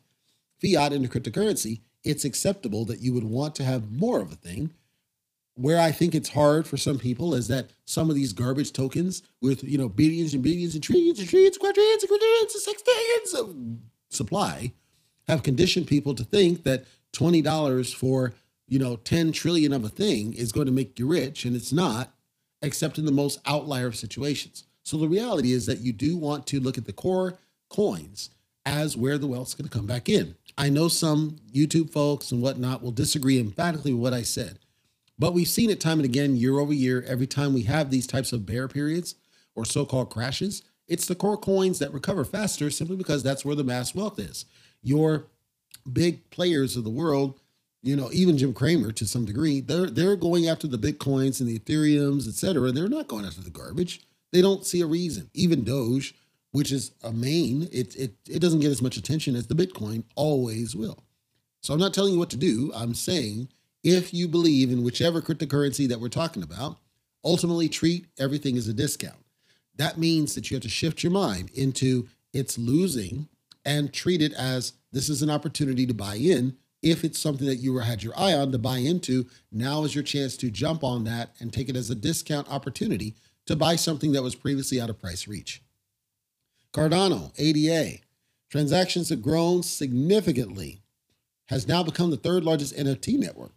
fiat 0.59 0.91
into 0.91 1.07
cryptocurrency, 1.07 1.81
it's 2.03 2.25
acceptable 2.25 2.85
that 2.85 2.99
you 2.99 3.13
would 3.13 3.23
want 3.23 3.55
to 3.55 3.63
have 3.63 3.91
more 3.91 4.19
of 4.19 4.31
a 4.31 4.35
thing. 4.35 4.71
Where 5.53 5.79
I 5.79 5.91
think 5.91 6.13
it's 6.13 6.29
hard 6.29 6.67
for 6.67 6.75
some 6.75 6.99
people 6.99 7.33
is 7.33 7.47
that 7.47 7.69
some 7.85 8.09
of 8.09 8.15
these 8.15 8.33
garbage 8.33 8.73
tokens 8.73 9.21
with 9.41 9.63
you 9.63 9.77
know 9.77 9.87
billions 9.87 10.33
and 10.33 10.43
billions 10.43 10.73
and 10.73 10.83
trillions 10.83 11.19
and 11.19 11.29
trillions, 11.29 11.57
quadrillions 11.57 12.03
and 12.03 12.09
quadrillions 12.09 12.55
and 12.55 12.75
sextillions 12.75 13.39
of 13.39 13.55
supply 14.09 14.73
have 15.27 15.43
conditioned 15.43 15.87
people 15.87 16.13
to 16.15 16.23
think 16.25 16.63
that 16.63 16.85
twenty 17.13 17.41
dollars 17.41 17.93
for 17.93 18.33
you 18.67 18.79
know 18.79 18.95
10 18.97 19.31
trillion 19.31 19.71
of 19.71 19.83
a 19.83 19.89
thing 19.89 20.33
is 20.33 20.51
going 20.51 20.65
to 20.65 20.71
make 20.71 20.97
you 20.97 21.07
rich 21.07 21.45
and 21.45 21.55
it's 21.55 21.71
not 21.71 22.14
except 22.65 22.97
in 22.97 23.05
the 23.05 23.11
most 23.11 23.39
outlier 23.45 23.87
of 23.87 23.95
situations 23.95 24.65
so 24.83 24.97
the 24.97 25.07
reality 25.07 25.51
is 25.51 25.65
that 25.65 25.79
you 25.79 25.93
do 25.93 26.17
want 26.17 26.45
to 26.47 26.59
look 26.59 26.77
at 26.77 26.85
the 26.85 26.93
core 26.93 27.37
coins 27.69 28.29
as 28.65 28.97
where 28.97 29.17
the 29.17 29.27
wealth's 29.27 29.53
going 29.53 29.69
to 29.69 29.77
come 29.77 29.85
back 29.85 30.09
in 30.09 30.35
I 30.57 30.69
know 30.69 30.87
some 30.87 31.37
YouTube 31.51 31.89
folks 31.89 32.31
and 32.31 32.41
whatnot 32.41 32.81
will 32.81 32.91
disagree 32.91 33.39
emphatically 33.39 33.93
with 33.93 34.01
what 34.01 34.13
I 34.13 34.21
said, 34.21 34.59
but 35.19 35.33
we've 35.33 35.47
seen 35.47 35.69
it 35.69 35.81
time 35.81 35.99
and 35.99 36.05
again, 36.05 36.37
year 36.37 36.59
over 36.59 36.73
year, 36.73 37.03
every 37.07 37.27
time 37.27 37.53
we 37.53 37.63
have 37.63 37.89
these 37.89 38.07
types 38.07 38.31
of 38.31 38.45
bear 38.45 38.67
periods 38.67 39.15
or 39.53 39.65
so 39.65 39.85
called 39.85 40.09
crashes. 40.09 40.63
It's 40.87 41.07
the 41.07 41.15
core 41.15 41.37
coins 41.37 41.79
that 41.79 41.93
recover 41.93 42.23
faster 42.23 42.69
simply 42.69 42.95
because 42.95 43.23
that's 43.23 43.43
where 43.43 43.55
the 43.55 43.63
mass 43.63 43.95
wealth 43.95 44.19
is. 44.19 44.45
Your 44.81 45.25
big 45.91 46.29
players 46.29 46.77
of 46.77 46.83
the 46.83 46.89
world, 46.89 47.39
you 47.85 47.95
know, 47.95 48.09
even 48.11 48.37
Jim 48.37 48.53
Cramer 48.53 48.91
to 48.91 49.05
some 49.05 49.25
degree, 49.25 49.61
they're 49.61 49.89
they're 49.89 50.15
going 50.15 50.47
after 50.47 50.67
the 50.67 50.77
bitcoins 50.77 51.39
and 51.39 51.47
the 51.47 51.59
ethereums, 51.59 52.27
et 52.27 52.33
cetera. 52.33 52.71
They're 52.71 52.89
not 52.89 53.07
going 53.07 53.25
after 53.25 53.41
the 53.41 53.51
garbage. 53.51 54.01
They 54.31 54.41
don't 54.41 54.65
see 54.65 54.81
a 54.81 54.87
reason. 54.87 55.29
Even 55.33 55.63
Doge, 55.63 56.15
which 56.51 56.71
is 56.71 56.91
a 57.03 57.11
main, 57.11 57.69
it, 57.71 57.95
it, 57.95 58.15
it 58.27 58.39
doesn't 58.39 58.61
get 58.61 58.71
as 58.71 58.81
much 58.81 58.97
attention 58.97 59.35
as 59.35 59.47
the 59.47 59.55
Bitcoin 59.55 60.03
always 60.15 60.75
will. 60.75 61.03
So 61.61 61.73
I'm 61.73 61.79
not 61.79 61.93
telling 61.93 62.13
you 62.13 62.19
what 62.19 62.31
to 62.31 62.37
do. 62.37 62.71
I'm 62.75 62.93
saying 62.95 63.49
if 63.83 64.13
you 64.13 64.27
believe 64.27 64.71
in 64.71 64.83
whichever 64.83 65.21
cryptocurrency 65.21 65.87
that 65.87 65.99
we're 65.99 66.09
talking 66.09 66.43
about, 66.43 66.77
ultimately 67.23 67.69
treat 67.69 68.07
everything 68.17 68.57
as 68.57 68.67
a 68.67 68.73
discount. 68.73 69.23
That 69.75 69.97
means 69.97 70.33
that 70.33 70.49
you 70.49 70.55
have 70.55 70.63
to 70.63 70.69
shift 70.69 71.03
your 71.03 71.11
mind 71.11 71.51
into 71.53 72.07
it's 72.33 72.57
losing 72.57 73.27
and 73.63 73.93
treat 73.93 74.21
it 74.21 74.33
as 74.33 74.73
this 74.91 75.07
is 75.07 75.21
an 75.21 75.29
opportunity 75.29 75.85
to 75.85 75.93
buy 75.93 76.15
in. 76.15 76.57
If 76.85 77.03
it's 77.03 77.17
something 77.17 77.47
that 77.47 77.55
you 77.55 77.75
had 77.79 78.03
your 78.03 78.13
eye 78.15 78.33
on 78.33 78.51
to 78.51 78.59
buy 78.59 78.77
into, 78.77 79.25
now 79.51 79.85
is 79.85 79.95
your 79.95 80.03
chance 80.03 80.37
to 80.37 80.51
jump 80.51 80.83
on 80.83 81.03
that 81.05 81.31
and 81.39 81.51
take 81.51 81.67
it 81.67 81.75
as 81.75 81.89
a 81.89 81.95
discount 81.95 82.47
opportunity 82.47 83.15
to 83.47 83.55
buy 83.55 83.75
something 83.75 84.11
that 84.11 84.21
was 84.21 84.35
previously 84.35 84.79
out 84.79 84.91
of 84.91 85.01
price 85.01 85.27
reach. 85.27 85.63
Cardano, 86.71 87.31
ADA, 87.39 88.01
transactions 88.51 89.09
have 89.09 89.23
grown 89.23 89.63
significantly, 89.63 90.83
has 91.47 91.67
now 91.67 91.81
become 91.81 92.11
the 92.11 92.17
third 92.17 92.43
largest 92.43 92.77
NFT 92.77 93.17
network. 93.17 93.53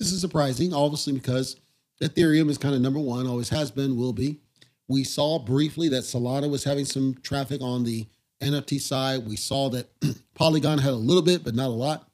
This 0.00 0.10
is 0.10 0.20
surprising, 0.20 0.74
obviously, 0.74 1.12
because 1.12 1.54
Ethereum 2.02 2.50
is 2.50 2.58
kind 2.58 2.74
of 2.74 2.80
number 2.80 2.98
one, 2.98 3.28
always 3.28 3.50
has 3.50 3.70
been, 3.70 3.96
will 3.96 4.12
be. 4.12 4.40
We 4.88 5.04
saw 5.04 5.38
briefly 5.38 5.88
that 5.90 6.02
Solana 6.02 6.50
was 6.50 6.64
having 6.64 6.84
some 6.84 7.14
traffic 7.22 7.62
on 7.62 7.84
the 7.84 8.08
NFT 8.40 8.80
side. 8.80 9.24
We 9.24 9.36
saw 9.36 9.70
that 9.70 9.86
Polygon 10.34 10.78
had 10.78 10.90
a 10.90 10.96
little 10.96 11.22
bit, 11.22 11.44
but 11.44 11.54
not 11.54 11.68
a 11.68 11.68
lot. 11.68 12.08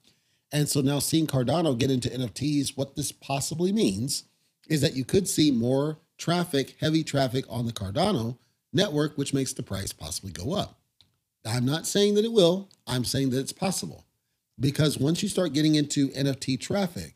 And 0.51 0.67
so 0.67 0.81
now 0.81 0.99
seeing 0.99 1.27
Cardano 1.27 1.77
get 1.77 1.91
into 1.91 2.09
NFTs, 2.09 2.75
what 2.75 2.95
this 2.95 3.11
possibly 3.11 3.71
means 3.71 4.23
is 4.67 4.81
that 4.81 4.95
you 4.95 5.05
could 5.05 5.27
see 5.27 5.51
more 5.51 5.99
traffic, 6.17 6.75
heavy 6.79 7.03
traffic 7.03 7.45
on 7.49 7.65
the 7.65 7.73
Cardano 7.73 8.37
network, 8.73 9.17
which 9.17 9.33
makes 9.33 9.53
the 9.53 9.63
price 9.63 9.93
possibly 9.93 10.31
go 10.31 10.53
up. 10.53 10.79
I'm 11.45 11.65
not 11.65 11.87
saying 11.87 12.15
that 12.15 12.25
it 12.25 12.31
will, 12.31 12.69
I'm 12.85 13.05
saying 13.05 13.29
that 13.31 13.39
it's 13.39 13.53
possible. 13.53 14.05
Because 14.59 14.97
once 14.97 15.23
you 15.23 15.29
start 15.29 15.53
getting 15.53 15.75
into 15.75 16.09
NFT 16.09 16.59
traffic 16.59 17.15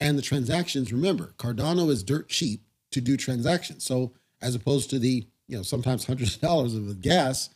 and 0.00 0.18
the 0.18 0.22
transactions, 0.22 0.92
remember, 0.92 1.34
Cardano 1.38 1.88
is 1.90 2.02
dirt 2.02 2.28
cheap 2.28 2.66
to 2.90 3.00
do 3.00 3.16
transactions. 3.16 3.84
So 3.84 4.12
as 4.42 4.54
opposed 4.54 4.90
to 4.90 4.98
the, 4.98 5.26
you 5.48 5.56
know, 5.56 5.62
sometimes 5.62 6.04
hundreds 6.04 6.34
of 6.34 6.42
dollars 6.42 6.74
of 6.74 7.00
gas, 7.00 7.48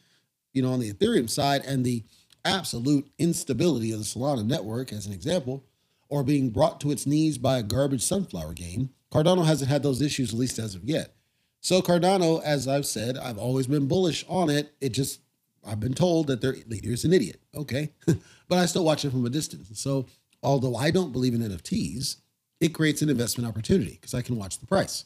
you 0.55 0.63
know, 0.63 0.73
on 0.73 0.81
the 0.81 0.93
Ethereum 0.93 1.29
side 1.29 1.63
and 1.67 1.85
the 1.85 2.05
absolute 2.49 3.11
instability 3.19 3.93
of 3.93 3.99
the 3.99 4.05
Solana 4.05 4.47
network, 4.47 4.93
as 4.93 5.07
an 5.07 5.13
example, 5.13 5.65
or 6.09 6.23
being 6.23 6.51
brought 6.51 6.81
to 6.81 6.91
its 6.91 7.07
knees 7.07 7.39
by 7.39 7.59
a 7.59 7.63
garbage 7.63 8.03
sunflower 8.03 8.55
game, 8.55 8.91
Cardano 9.13 9.45
hasn't 9.45 9.71
had 9.71 9.83
those 9.83 10.03
issues, 10.03 10.33
at 10.33 10.39
least 10.39 10.59
as 10.59 10.75
of 10.75 10.85
yet. 10.85 11.15
So 11.61 11.81
Cardano, 11.81 12.43
as 12.43 12.69
I've 12.69 12.87
said, 12.87 13.17
I've 13.17 13.39
always 13.39 13.67
been 13.67 13.89
bullish 13.89 14.25
on 14.29 14.51
it. 14.51 14.73
It 14.81 14.91
just, 14.91 15.21
I've 15.67 15.81
been 15.81 15.95
told 15.95 16.29
that 16.29 16.41
their 16.41 16.55
leader 16.67 16.91
is 16.91 17.05
an 17.05 17.13
idiot. 17.13 17.41
Okay. 17.55 17.91
but 18.07 18.59
I 18.59 18.67
still 18.67 18.85
watch 18.85 19.05
it 19.05 19.11
from 19.11 19.27
a 19.27 19.31
distance. 19.31 19.69
So 19.81 20.07
although 20.43 20.77
I 20.77 20.91
don't 20.91 21.13
believe 21.13 21.35
in 21.35 21.41
NFTs, 21.41 22.17
it 22.61 22.75
creates 22.75 23.03
an 23.03 23.09
investment 23.09 23.49
opportunity 23.49 23.93
because 23.93 24.15
I 24.15 24.23
can 24.23 24.37
watch 24.37 24.59
the 24.59 24.67
price. 24.67 25.05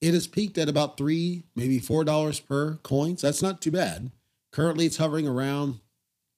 It 0.00 0.14
has 0.14 0.26
peaked 0.26 0.58
at 0.58 0.68
about 0.68 0.96
three, 0.96 1.44
maybe 1.54 1.78
four 1.78 2.04
dollars 2.04 2.40
per 2.40 2.76
coin. 2.82 3.16
So 3.16 3.26
that's 3.26 3.42
not 3.42 3.60
too 3.60 3.70
bad. 3.70 4.10
Currently, 4.50 4.86
it's 4.86 4.96
hovering 4.96 5.28
around, 5.28 5.78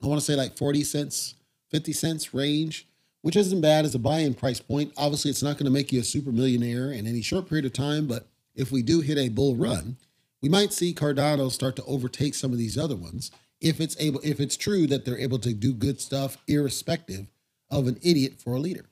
I 0.02 0.06
want 0.06 0.20
to 0.20 0.24
say 0.24 0.34
like 0.34 0.56
40 0.56 0.84
cents, 0.84 1.34
50 1.70 1.92
cents 1.92 2.34
range, 2.34 2.86
which 3.22 3.36
isn't 3.36 3.60
bad 3.60 3.84
as 3.84 3.94
a 3.94 3.98
buy-in 3.98 4.34
price 4.34 4.60
point. 4.60 4.92
Obviously, 4.96 5.30
it's 5.30 5.42
not 5.42 5.56
going 5.56 5.66
to 5.66 5.70
make 5.70 5.92
you 5.92 6.00
a 6.00 6.04
super 6.04 6.32
millionaire 6.32 6.90
in 6.92 7.06
any 7.06 7.22
short 7.22 7.48
period 7.48 7.64
of 7.64 7.72
time, 7.72 8.06
but 8.06 8.26
if 8.54 8.72
we 8.72 8.82
do 8.82 9.00
hit 9.00 9.16
a 9.16 9.28
bull 9.28 9.54
run, 9.54 9.96
we 10.40 10.48
might 10.48 10.72
see 10.72 10.92
Cardano 10.92 11.50
start 11.50 11.76
to 11.76 11.84
overtake 11.84 12.34
some 12.34 12.52
of 12.52 12.58
these 12.58 12.76
other 12.76 12.96
ones 12.96 13.30
if 13.60 13.80
it's 13.80 13.96
able 14.00 14.20
if 14.24 14.40
it's 14.40 14.56
true 14.56 14.88
that 14.88 15.04
they're 15.04 15.18
able 15.18 15.38
to 15.38 15.54
do 15.54 15.72
good 15.72 16.00
stuff 16.00 16.36
irrespective 16.48 17.28
of 17.70 17.86
an 17.86 17.98
idiot 18.02 18.34
for 18.38 18.54
a 18.54 18.58
leader. 18.58 18.86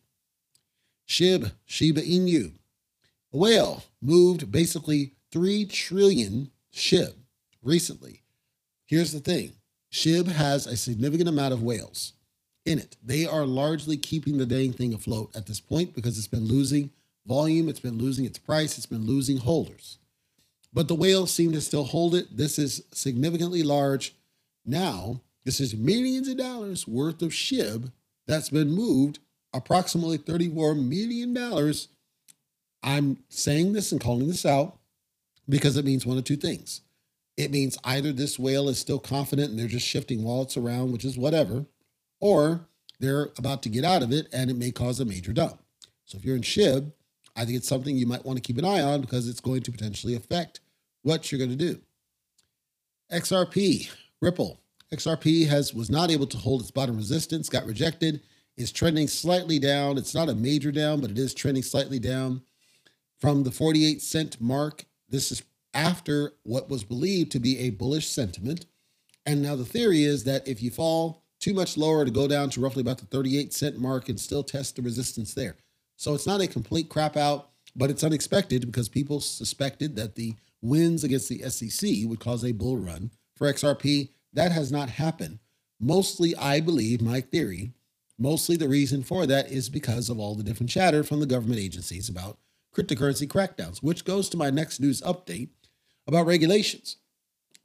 SHIB, 1.08 1.50
Shiba 1.66 2.02
Inu, 2.02 2.52
a 3.32 3.36
whale 3.36 3.82
moved 4.00 4.52
basically 4.52 5.14
3 5.32 5.66
trillion 5.66 6.52
SHIB 6.72 7.14
recently. 7.62 8.22
Here's 8.86 9.12
the 9.12 9.18
thing 9.18 9.52
SHIB 9.92 10.28
has 10.28 10.66
a 10.66 10.76
significant 10.76 11.28
amount 11.28 11.52
of 11.52 11.62
whales 11.62 12.12
in 12.64 12.78
it. 12.78 12.96
They 13.02 13.26
are 13.26 13.46
largely 13.46 13.96
keeping 13.96 14.38
the 14.38 14.46
dang 14.46 14.72
thing 14.72 14.94
afloat 14.94 15.34
at 15.34 15.46
this 15.46 15.60
point 15.60 15.94
because 15.94 16.16
it's 16.16 16.28
been 16.28 16.46
losing 16.46 16.90
volume, 17.26 17.68
it's 17.68 17.80
been 17.80 17.98
losing 17.98 18.24
its 18.24 18.38
price, 18.38 18.76
it's 18.76 18.86
been 18.86 19.06
losing 19.06 19.38
holders. 19.38 19.98
But 20.72 20.88
the 20.88 20.94
whales 20.94 21.32
seem 21.32 21.52
to 21.52 21.60
still 21.60 21.84
hold 21.84 22.14
it. 22.14 22.36
This 22.36 22.58
is 22.58 22.84
significantly 22.92 23.62
large. 23.62 24.14
Now, 24.64 25.20
this 25.44 25.60
is 25.60 25.74
millions 25.74 26.28
of 26.28 26.36
dollars 26.36 26.86
worth 26.86 27.22
of 27.22 27.30
SHIB 27.30 27.90
that's 28.26 28.50
been 28.50 28.70
moved, 28.70 29.18
approximately 29.52 30.18
$34 30.18 30.76
million. 30.80 31.36
I'm 32.82 33.18
saying 33.28 33.72
this 33.72 33.90
and 33.90 34.00
calling 34.00 34.28
this 34.28 34.46
out 34.46 34.78
because 35.48 35.76
it 35.76 35.84
means 35.84 36.06
one 36.06 36.18
of 36.18 36.24
two 36.24 36.36
things. 36.36 36.82
It 37.40 37.50
means 37.50 37.78
either 37.84 38.12
this 38.12 38.38
whale 38.38 38.68
is 38.68 38.78
still 38.78 38.98
confident 38.98 39.48
and 39.48 39.58
they're 39.58 39.66
just 39.66 39.86
shifting 39.86 40.22
wallets 40.22 40.58
around, 40.58 40.92
which 40.92 41.06
is 41.06 41.16
whatever, 41.16 41.64
or 42.20 42.68
they're 42.98 43.30
about 43.38 43.62
to 43.62 43.70
get 43.70 43.82
out 43.82 44.02
of 44.02 44.12
it 44.12 44.28
and 44.30 44.50
it 44.50 44.58
may 44.58 44.70
cause 44.70 45.00
a 45.00 45.06
major 45.06 45.32
dump. 45.32 45.58
So 46.04 46.18
if 46.18 46.24
you're 46.24 46.36
in 46.36 46.42
SHIB, 46.42 46.92
I 47.34 47.46
think 47.46 47.56
it's 47.56 47.68
something 47.68 47.96
you 47.96 48.04
might 48.04 48.26
want 48.26 48.36
to 48.36 48.42
keep 48.42 48.58
an 48.58 48.66
eye 48.66 48.82
on 48.82 49.00
because 49.00 49.26
it's 49.26 49.40
going 49.40 49.62
to 49.62 49.72
potentially 49.72 50.14
affect 50.14 50.60
what 51.00 51.32
you're 51.32 51.38
going 51.38 51.56
to 51.56 51.56
do. 51.56 51.80
XRP, 53.10 53.90
Ripple. 54.20 54.60
XRP 54.92 55.48
has 55.48 55.72
was 55.72 55.88
not 55.88 56.10
able 56.10 56.26
to 56.26 56.36
hold 56.36 56.60
its 56.60 56.70
bottom 56.70 56.98
resistance, 56.98 57.48
got 57.48 57.64
rejected, 57.64 58.20
is 58.58 58.70
trending 58.70 59.08
slightly 59.08 59.58
down. 59.58 59.96
It's 59.96 60.14
not 60.14 60.28
a 60.28 60.34
major 60.34 60.72
down, 60.72 61.00
but 61.00 61.10
it 61.10 61.18
is 61.18 61.32
trending 61.32 61.62
slightly 61.62 61.98
down 61.98 62.42
from 63.18 63.44
the 63.44 63.50
48 63.50 64.02
cent 64.02 64.38
mark. 64.42 64.84
This 65.08 65.32
is 65.32 65.42
after 65.74 66.32
what 66.42 66.68
was 66.68 66.84
believed 66.84 67.32
to 67.32 67.40
be 67.40 67.58
a 67.58 67.70
bullish 67.70 68.08
sentiment. 68.08 68.66
And 69.26 69.42
now 69.42 69.56
the 69.56 69.64
theory 69.64 70.04
is 70.04 70.24
that 70.24 70.46
if 70.48 70.62
you 70.62 70.70
fall 70.70 71.24
too 71.40 71.54
much 71.54 71.76
lower 71.76 72.04
to 72.04 72.10
go 72.10 72.28
down 72.28 72.50
to 72.50 72.60
roughly 72.60 72.82
about 72.82 72.98
the 72.98 73.06
38 73.06 73.52
cent 73.52 73.78
mark 73.78 74.08
and 74.08 74.20
still 74.20 74.42
test 74.42 74.76
the 74.76 74.82
resistance 74.82 75.34
there. 75.34 75.56
So 75.96 76.14
it's 76.14 76.26
not 76.26 76.40
a 76.40 76.46
complete 76.46 76.88
crap 76.88 77.16
out, 77.16 77.50
but 77.74 77.90
it's 77.90 78.04
unexpected 78.04 78.66
because 78.66 78.88
people 78.88 79.20
suspected 79.20 79.96
that 79.96 80.14
the 80.14 80.34
wins 80.60 81.04
against 81.04 81.28
the 81.28 81.38
SEC 81.50 81.90
would 82.04 82.20
cause 82.20 82.44
a 82.44 82.52
bull 82.52 82.76
run 82.76 83.10
for 83.36 83.50
XRP. 83.50 84.10
That 84.32 84.52
has 84.52 84.70
not 84.70 84.90
happened. 84.90 85.38
Mostly, 85.80 86.36
I 86.36 86.60
believe, 86.60 87.00
my 87.00 87.20
theory, 87.20 87.72
mostly 88.18 88.56
the 88.56 88.68
reason 88.68 89.02
for 89.02 89.26
that 89.26 89.50
is 89.50 89.70
because 89.70 90.10
of 90.10 90.18
all 90.18 90.34
the 90.34 90.42
different 90.42 90.70
chatter 90.70 91.02
from 91.02 91.20
the 91.20 91.26
government 91.26 91.60
agencies 91.60 92.08
about 92.08 92.38
cryptocurrency 92.74 93.26
crackdowns, 93.26 93.82
which 93.82 94.04
goes 94.04 94.28
to 94.28 94.36
my 94.36 94.50
next 94.50 94.78
news 94.78 95.00
update 95.00 95.48
about 96.10 96.26
regulations. 96.26 96.96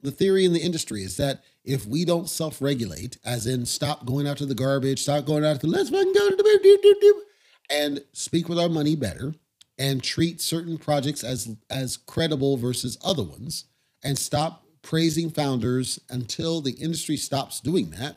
The 0.02 0.10
theory 0.10 0.44
in 0.44 0.52
the 0.52 0.60
industry 0.60 1.02
is 1.02 1.16
that 1.16 1.42
if 1.64 1.86
we 1.86 2.04
don't 2.04 2.28
self 2.28 2.62
regulate, 2.62 3.18
as 3.24 3.46
in 3.46 3.66
stop 3.66 4.06
going 4.06 4.26
out 4.26 4.38
to 4.38 4.46
the 4.46 4.54
garbage, 4.54 5.02
stop 5.02 5.24
going 5.24 5.44
out 5.44 5.60
to 5.60 5.66
the 5.66 5.72
let's 5.72 5.90
fucking 5.90 6.12
go 6.12 6.30
to 6.30 6.36
the 6.36 7.22
and 7.70 8.02
speak 8.12 8.48
with 8.48 8.58
our 8.58 8.68
money 8.68 8.94
better 8.94 9.34
and 9.78 10.02
treat 10.02 10.40
certain 10.40 10.78
projects 10.78 11.24
as 11.24 11.54
as 11.70 11.96
credible 11.96 12.56
versus 12.56 12.98
other 13.04 13.22
ones 13.22 13.64
and 14.04 14.18
stop 14.18 14.64
praising 14.82 15.30
founders 15.30 16.00
until 16.08 16.60
the 16.60 16.72
industry 16.72 17.16
stops 17.16 17.60
doing 17.60 17.90
that 17.90 18.16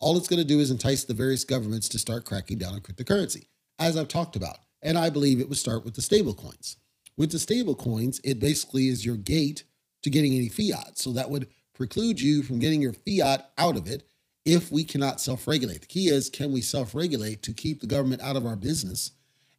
all 0.00 0.16
it's 0.16 0.28
going 0.28 0.40
to 0.40 0.48
do 0.48 0.60
is 0.60 0.70
entice 0.70 1.04
the 1.04 1.14
various 1.14 1.44
governments 1.44 1.88
to 1.88 1.98
start 1.98 2.24
cracking 2.24 2.58
down 2.58 2.74
on 2.74 2.80
cryptocurrency 2.80 3.46
as 3.78 3.96
i've 3.96 4.08
talked 4.08 4.36
about 4.36 4.58
and 4.82 4.96
i 4.98 5.10
believe 5.10 5.40
it 5.40 5.48
would 5.48 5.58
start 5.58 5.84
with 5.84 5.94
the 5.94 6.02
stable 6.02 6.34
coins 6.34 6.76
with 7.16 7.30
the 7.30 7.38
stable 7.38 7.74
coins 7.74 8.20
it 8.24 8.38
basically 8.38 8.88
is 8.88 9.04
your 9.04 9.16
gate 9.16 9.64
to 10.02 10.10
getting 10.10 10.34
any 10.34 10.48
fiat 10.48 10.98
so 10.98 11.12
that 11.12 11.30
would 11.30 11.48
preclude 11.74 12.20
you 12.20 12.42
from 12.42 12.58
getting 12.58 12.80
your 12.80 12.92
fiat 12.92 13.50
out 13.58 13.76
of 13.76 13.86
it 13.86 14.04
if 14.44 14.70
we 14.70 14.84
cannot 14.84 15.20
self 15.20 15.46
regulate. 15.46 15.80
The 15.80 15.86
key 15.86 16.08
is 16.08 16.30
can 16.30 16.52
we 16.52 16.60
self 16.60 16.94
regulate 16.94 17.42
to 17.42 17.52
keep 17.52 17.80
the 17.80 17.86
government 17.86 18.22
out 18.22 18.36
of 18.36 18.46
our 18.46 18.56
business? 18.56 19.12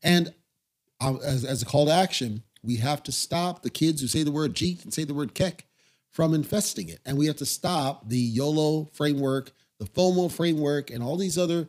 And 0.03 0.33
uh, 1.01 1.15
as, 1.17 1.43
as 1.43 1.61
a 1.61 1.65
call 1.65 1.85
to 1.87 1.91
action, 1.91 2.43
we 2.63 2.77
have 2.77 3.03
to 3.03 3.11
stop 3.11 3.61
the 3.61 3.69
kids 3.69 4.01
who 4.01 4.07
say 4.07 4.23
the 4.23 4.31
word 4.31 4.53
JEET 4.53 4.83
and 4.83 4.93
say 4.93 5.03
the 5.03 5.13
word 5.13 5.33
KEK 5.33 5.65
from 6.11 6.33
infesting 6.33 6.89
it. 6.89 6.99
And 7.05 7.17
we 7.17 7.27
have 7.27 7.35
to 7.37 7.45
stop 7.45 8.07
the 8.07 8.17
YOLO 8.17 8.89
framework, 8.93 9.51
the 9.79 9.85
FOMO 9.85 10.31
framework, 10.31 10.89
and 10.89 11.03
all 11.03 11.17
these 11.17 11.37
other 11.37 11.67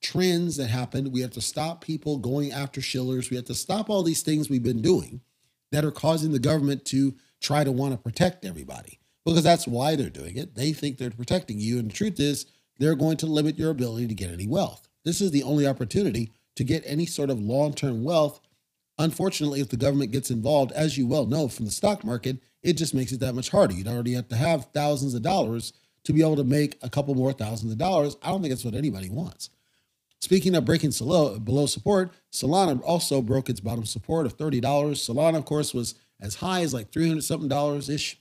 trends 0.00 0.56
that 0.56 0.68
happened. 0.68 1.12
We 1.12 1.20
have 1.20 1.32
to 1.32 1.40
stop 1.40 1.82
people 1.82 2.18
going 2.18 2.52
after 2.52 2.80
shillers. 2.80 3.30
We 3.30 3.36
have 3.36 3.46
to 3.46 3.54
stop 3.54 3.90
all 3.90 4.02
these 4.02 4.22
things 4.22 4.48
we've 4.48 4.62
been 4.62 4.82
doing 4.82 5.20
that 5.72 5.84
are 5.84 5.90
causing 5.90 6.32
the 6.32 6.38
government 6.38 6.84
to 6.86 7.14
try 7.40 7.64
to 7.64 7.72
want 7.72 7.92
to 7.92 7.98
protect 7.98 8.44
everybody 8.44 8.98
because 9.24 9.42
that's 9.42 9.66
why 9.66 9.96
they're 9.96 10.10
doing 10.10 10.36
it. 10.36 10.54
They 10.54 10.72
think 10.72 10.98
they're 10.98 11.10
protecting 11.10 11.60
you. 11.60 11.78
And 11.78 11.90
the 11.90 11.94
truth 11.94 12.18
is, 12.18 12.46
they're 12.78 12.94
going 12.94 13.18
to 13.18 13.26
limit 13.26 13.58
your 13.58 13.70
ability 13.70 14.08
to 14.08 14.14
get 14.14 14.30
any 14.30 14.46
wealth. 14.46 14.88
This 15.04 15.20
is 15.20 15.30
the 15.30 15.42
only 15.42 15.66
opportunity 15.66 16.32
to 16.56 16.64
get 16.64 16.82
any 16.86 17.06
sort 17.06 17.30
of 17.30 17.40
long 17.40 17.74
term 17.74 18.02
wealth. 18.02 18.40
Unfortunately, 18.98 19.60
if 19.60 19.68
the 19.68 19.76
government 19.76 20.12
gets 20.12 20.30
involved, 20.30 20.72
as 20.72 20.98
you 20.98 21.06
well 21.06 21.26
know 21.26 21.48
from 21.48 21.66
the 21.66 21.70
stock 21.70 22.04
market, 22.04 22.38
it 22.62 22.74
just 22.74 22.94
makes 22.94 23.12
it 23.12 23.20
that 23.20 23.34
much 23.34 23.50
harder. 23.50 23.74
You'd 23.74 23.88
already 23.88 24.14
have 24.14 24.28
to 24.28 24.36
have 24.36 24.68
thousands 24.74 25.14
of 25.14 25.22
dollars 25.22 25.72
to 26.04 26.12
be 26.12 26.22
able 26.22 26.36
to 26.36 26.44
make 26.44 26.78
a 26.82 26.90
couple 26.90 27.14
more 27.14 27.32
thousands 27.32 27.72
of 27.72 27.78
dollars. 27.78 28.16
I 28.22 28.28
don't 28.28 28.42
think 28.42 28.52
that's 28.52 28.64
what 28.64 28.74
anybody 28.74 29.10
wants. 29.10 29.50
Speaking 30.20 30.54
of 30.54 30.64
breaking 30.64 30.90
below 30.90 31.66
support, 31.66 32.12
Solana 32.32 32.82
also 32.82 33.22
broke 33.22 33.48
its 33.48 33.60
bottom 33.60 33.86
support 33.86 34.26
of 34.26 34.36
$30. 34.36 34.60
Solana, 34.60 35.38
of 35.38 35.44
course, 35.44 35.72
was 35.72 35.94
as 36.20 36.36
high 36.36 36.60
as 36.60 36.74
like 36.74 36.92
300 36.92 37.24
something 37.24 37.48
dollars 37.48 37.88
ish 37.88 38.18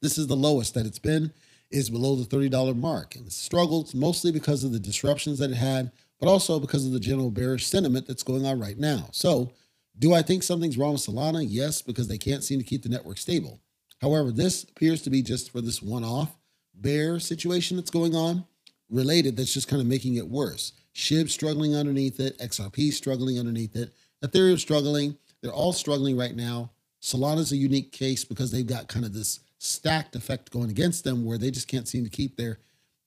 this 0.00 0.18
is 0.18 0.26
the 0.26 0.36
lowest 0.36 0.74
that 0.74 0.86
it's 0.86 0.98
been, 0.98 1.32
is 1.70 1.90
below 1.90 2.16
the 2.16 2.24
$30 2.24 2.76
mark. 2.76 3.16
And 3.16 3.26
it 3.26 3.32
struggled 3.32 3.94
mostly 3.94 4.30
because 4.32 4.64
of 4.64 4.72
the 4.72 4.78
disruptions 4.78 5.38
that 5.38 5.50
it 5.50 5.56
had, 5.56 5.90
but 6.20 6.28
also 6.28 6.60
because 6.60 6.86
of 6.86 6.92
the 6.92 7.00
general 7.00 7.30
bearish 7.30 7.66
sentiment 7.66 8.06
that's 8.06 8.22
going 8.22 8.46
on 8.46 8.60
right 8.60 8.78
now. 8.78 9.08
So 9.12 9.52
Do 9.98 10.12
I 10.12 10.22
think 10.22 10.42
something's 10.42 10.76
wrong 10.76 10.92
with 10.92 11.02
Solana? 11.02 11.44
Yes, 11.48 11.80
because 11.80 12.08
they 12.08 12.18
can't 12.18 12.44
seem 12.44 12.58
to 12.58 12.64
keep 12.64 12.82
the 12.82 12.88
network 12.88 13.18
stable. 13.18 13.60
However, 14.00 14.30
this 14.30 14.64
appears 14.64 15.00
to 15.02 15.10
be 15.10 15.22
just 15.22 15.50
for 15.50 15.60
this 15.60 15.82
one 15.82 16.04
off 16.04 16.36
bear 16.74 17.18
situation 17.18 17.78
that's 17.78 17.90
going 17.90 18.14
on, 18.14 18.44
related, 18.90 19.36
that's 19.36 19.54
just 19.54 19.68
kind 19.68 19.80
of 19.80 19.88
making 19.88 20.16
it 20.16 20.28
worse. 20.28 20.72
SHIB 20.94 21.28
struggling 21.28 21.74
underneath 21.74 22.20
it, 22.20 22.38
XRP 22.38 22.92
struggling 22.92 23.38
underneath 23.38 23.76
it, 23.76 23.92
Ethereum 24.24 24.58
struggling. 24.58 25.16
They're 25.42 25.52
all 25.52 25.72
struggling 25.72 26.16
right 26.16 26.34
now. 26.34 26.70
Solana's 27.02 27.52
a 27.52 27.56
unique 27.56 27.92
case 27.92 28.24
because 28.24 28.50
they've 28.50 28.66
got 28.66 28.88
kind 28.88 29.04
of 29.04 29.12
this 29.12 29.40
stacked 29.58 30.16
effect 30.16 30.50
going 30.50 30.70
against 30.70 31.04
them 31.04 31.24
where 31.24 31.38
they 31.38 31.50
just 31.50 31.68
can't 31.68 31.88
seem 31.88 32.04
to 32.04 32.10
keep 32.10 32.36
their 32.36 32.58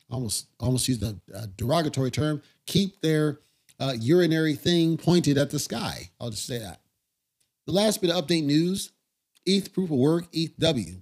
almost 0.10 0.48
almost 0.60 0.88
use 0.88 1.00
the 1.00 1.20
uh, 1.36 1.46
derogatory 1.56 2.10
term 2.10 2.42
keep 2.66 3.00
their 3.02 3.40
uh, 3.80 3.94
urinary 4.00 4.56
thing 4.56 4.98
pointed 4.98 5.38
at 5.38 5.50
the 5.50 5.60
sky. 5.60 6.10
I'll 6.20 6.30
just 6.30 6.46
say 6.46 6.60
that. 6.60 6.82
The 7.66 7.72
last 7.72 8.02
bit 8.02 8.10
of 8.10 8.26
update 8.26 8.44
news 8.44 8.92
ETH 9.46 9.74
proof 9.74 9.90
of 9.90 9.98
work, 9.98 10.32
ETHW. 10.32 11.02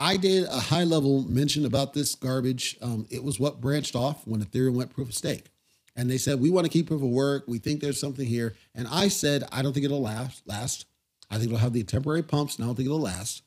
I 0.00 0.16
did 0.16 0.48
a 0.48 0.58
high 0.58 0.84
level 0.84 1.22
mention 1.28 1.66
about 1.66 1.92
this 1.92 2.14
garbage. 2.14 2.78
Um, 2.80 3.06
it 3.10 3.22
was 3.22 3.38
what 3.38 3.60
branched 3.60 3.94
off 3.94 4.26
when 4.26 4.42
Ethereum 4.42 4.74
went 4.74 4.94
proof 4.94 5.10
of 5.10 5.14
stake. 5.14 5.50
And 5.94 6.10
they 6.10 6.18
said, 6.18 6.40
we 6.40 6.50
want 6.50 6.64
to 6.64 6.72
keep 6.72 6.86
proof 6.86 7.02
of 7.02 7.08
work. 7.08 7.44
We 7.46 7.58
think 7.58 7.80
there's 7.80 8.00
something 8.00 8.26
here. 8.26 8.54
And 8.74 8.88
I 8.88 9.08
said, 9.08 9.44
I 9.52 9.60
don't 9.60 9.74
think 9.74 9.84
it'll 9.84 10.00
last. 10.00 10.42
last. 10.46 10.86
I 11.30 11.34
think 11.34 11.46
it'll 11.46 11.58
have 11.58 11.74
the 11.74 11.84
temporary 11.84 12.22
pumps, 12.22 12.56
and 12.56 12.64
I 12.64 12.68
don't 12.68 12.74
think 12.74 12.86
it'll 12.86 13.00
last 13.00 13.42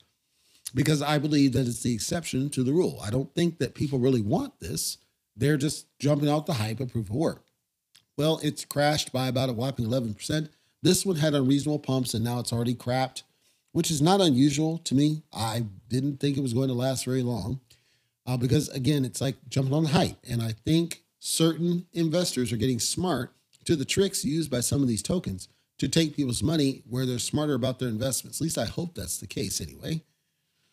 because 0.73 1.01
I 1.01 1.17
believe 1.17 1.53
that 1.53 1.67
it's 1.67 1.81
the 1.83 1.93
exception 1.93 2.49
to 2.51 2.63
the 2.63 2.73
rule. 2.73 2.99
I 3.03 3.09
don't 3.09 3.33
think 3.33 3.59
that 3.59 3.75
people 3.75 3.99
really 3.99 4.21
want 4.21 4.59
this. 4.59 4.97
They're 5.35 5.57
just 5.57 5.87
jumping 5.99 6.29
out 6.29 6.45
the 6.45 6.53
hype 6.53 6.79
of 6.79 6.91
proof 6.91 7.09
of 7.09 7.15
work. 7.15 7.45
Well, 8.17 8.39
it's 8.43 8.65
crashed 8.65 9.11
by 9.11 9.27
about 9.27 9.49
a 9.49 9.53
whopping 9.53 9.85
11%. 9.85 10.49
This 10.81 11.05
one 11.05 11.15
had 11.15 11.33
unreasonable 11.33 11.79
pumps 11.79 12.13
and 12.13 12.23
now 12.23 12.39
it's 12.39 12.53
already 12.53 12.75
crapped, 12.75 13.23
which 13.73 13.91
is 13.91 14.01
not 14.01 14.21
unusual 14.21 14.77
to 14.79 14.95
me. 14.95 15.23
I 15.33 15.65
didn't 15.89 16.19
think 16.19 16.37
it 16.37 16.41
was 16.41 16.53
going 16.53 16.69
to 16.69 16.73
last 16.73 17.05
very 17.05 17.23
long 17.23 17.59
uh, 18.25 18.37
because, 18.37 18.69
again, 18.69 19.03
it's 19.03 19.19
like 19.19 19.35
jumping 19.49 19.73
on 19.73 19.83
the 19.83 19.89
hype. 19.89 20.17
And 20.27 20.41
I 20.41 20.53
think 20.53 21.03
certain 21.19 21.85
investors 21.91 22.53
are 22.53 22.57
getting 22.57 22.79
smart 22.79 23.33
to 23.65 23.75
the 23.75 23.85
tricks 23.85 24.23
used 24.23 24.49
by 24.49 24.61
some 24.61 24.81
of 24.81 24.87
these 24.87 25.03
tokens 25.03 25.49
to 25.79 25.87
take 25.87 26.15
people's 26.15 26.43
money 26.43 26.83
where 26.87 27.05
they're 27.05 27.19
smarter 27.19 27.55
about 27.55 27.79
their 27.79 27.89
investments. 27.89 28.39
At 28.39 28.43
least 28.43 28.57
I 28.57 28.65
hope 28.65 28.95
that's 28.95 29.17
the 29.17 29.27
case 29.27 29.59
anyway. 29.59 30.01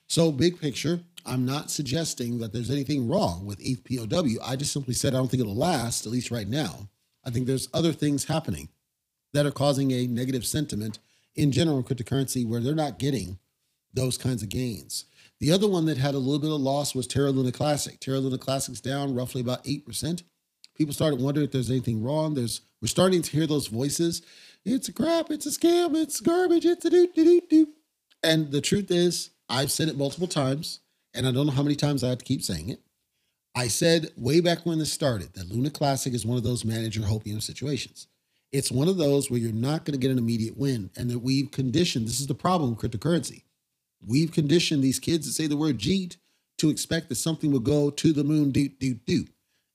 So, 0.09 0.33
big 0.33 0.61
picture, 0.61 1.01
I'm 1.25 1.47
not 1.47 1.71
suggesting 1.71 2.39
that 2.39 2.53
there's 2.53 2.71
anything 2.71 3.09
wrong 3.09 3.47
with 3.47 3.61
ETH 3.61 3.85
POW. 3.85 4.43
I 4.45 4.57
just 4.57 4.73
simply 4.73 4.95
said 4.95 5.15
I 5.15 5.19
don't 5.19 5.31
think 5.31 5.41
it'll 5.41 5.55
last, 5.55 6.05
at 6.05 6.13
least 6.13 6.31
right 6.31 6.49
now. 6.49 6.89
I 7.25 7.31
think 7.31 7.47
there's 7.47 7.69
other 7.73 7.93
things 7.93 8.25
happening 8.25 8.69
that 9.33 9.47
are 9.47 9.53
causing 9.53 9.93
a 9.93 10.07
negative 10.07 10.45
sentiment 10.45 10.99
in 11.37 11.53
general 11.53 11.83
cryptocurrency 11.83 12.47
where 12.47 12.61
they're 12.61 12.75
not 12.75 12.99
getting 12.99 13.39
those 13.93 14.19
kinds 14.19 14.43
of 14.43 14.49
gains. 14.49 15.07
The 15.41 15.53
other 15.53 15.69
one 15.69 15.87
that 15.87 15.97
had 15.97 16.15
a 16.15 16.19
little 16.19 16.39
bit 16.39 16.51
of 16.51 16.61
loss 16.61 16.95
was 16.95 17.07
Terra 17.07 17.31
Luna 17.31 17.53
Classic. 17.53 17.99
Terra 17.99 18.19
Luna 18.19 18.39
Classic's 18.39 18.81
down 18.81 19.15
roughly 19.15 19.41
about 19.41 19.65
8%. 19.65 20.23
People 20.77 20.95
started 20.95 21.21
wondering 21.21 21.47
if 21.47 21.53
there's 21.53 21.71
anything 21.71 22.03
wrong. 22.03 22.35
There's 22.35 22.61
we're 22.81 22.89
starting 22.89 23.21
to 23.23 23.31
hear 23.31 23.47
those 23.47 23.67
voices. 23.67 24.23
It's 24.65 24.89
a 24.89 24.93
crap, 24.93 25.31
it's 25.31 25.47
a 25.47 25.51
scam, 25.51 25.95
it's 25.95 26.21
garbage, 26.21 26.65
it's 26.65 26.85
a 26.85 26.91
doo 26.91 27.09
doo 27.15 27.25
doo 27.25 27.41
doo. 27.49 27.69
And 28.23 28.51
the 28.51 28.61
truth 28.61 28.91
is, 28.91 29.31
I've 29.49 29.71
said 29.71 29.89
it 29.89 29.97
multiple 29.97 30.27
times, 30.27 30.81
and 31.15 31.27
I 31.27 31.33
don't 31.33 31.47
know 31.47 31.53
how 31.53 31.63
many 31.63 31.77
times 31.77 32.05
I 32.05 32.09
have 32.09 32.19
to 32.19 32.25
keep 32.25 32.43
saying 32.43 32.69
it. 32.69 32.81
I 33.55 33.69
said 33.69 34.13
way 34.17 34.41
back 34.41 34.65
when 34.65 34.79
this 34.79 34.93
started 34.93 35.35
that 35.35 35.49
Luna 35.49 35.71
Classic 35.71 36.15
is 36.15 36.25
one 36.25 36.37
of 36.37 36.45
those 36.45 36.65
manager 36.65 37.01
hopium 37.01 37.43
situations. 37.43 38.07
It's 38.53 38.73
one 38.73 38.89
of 38.89 38.97
those 38.97 39.31
where 39.31 39.39
you're 39.39 39.53
not 39.53 39.85
going 39.85 39.93
to 39.93 40.01
get 40.01 40.11
an 40.11 40.19
immediate 40.19 40.57
win, 40.57 40.91
and 40.97 41.09
that 41.11 41.21
we've 41.21 41.51
conditioned. 41.51 42.07
This 42.07 42.21
is 42.21 42.27
the 42.27 42.35
problem 42.35 42.71
with 42.71 42.81
cryptocurrency. 42.81 43.43
We've 44.05 44.33
conditioned 44.33 44.83
these 44.83 44.99
kids 44.99 45.27
to 45.27 45.33
say 45.33 45.47
the 45.47 45.57
word 45.57 45.79
"jeet" 45.79 46.17
to 46.59 46.71
expect 46.71 47.09
that 47.09 47.15
something 47.15 47.53
will 47.53 47.61
go 47.61 47.91
to 47.91 48.13
the 48.13 48.25
moon, 48.25 48.51
do 48.51 48.69
do 48.69 48.95
do, 48.95 49.27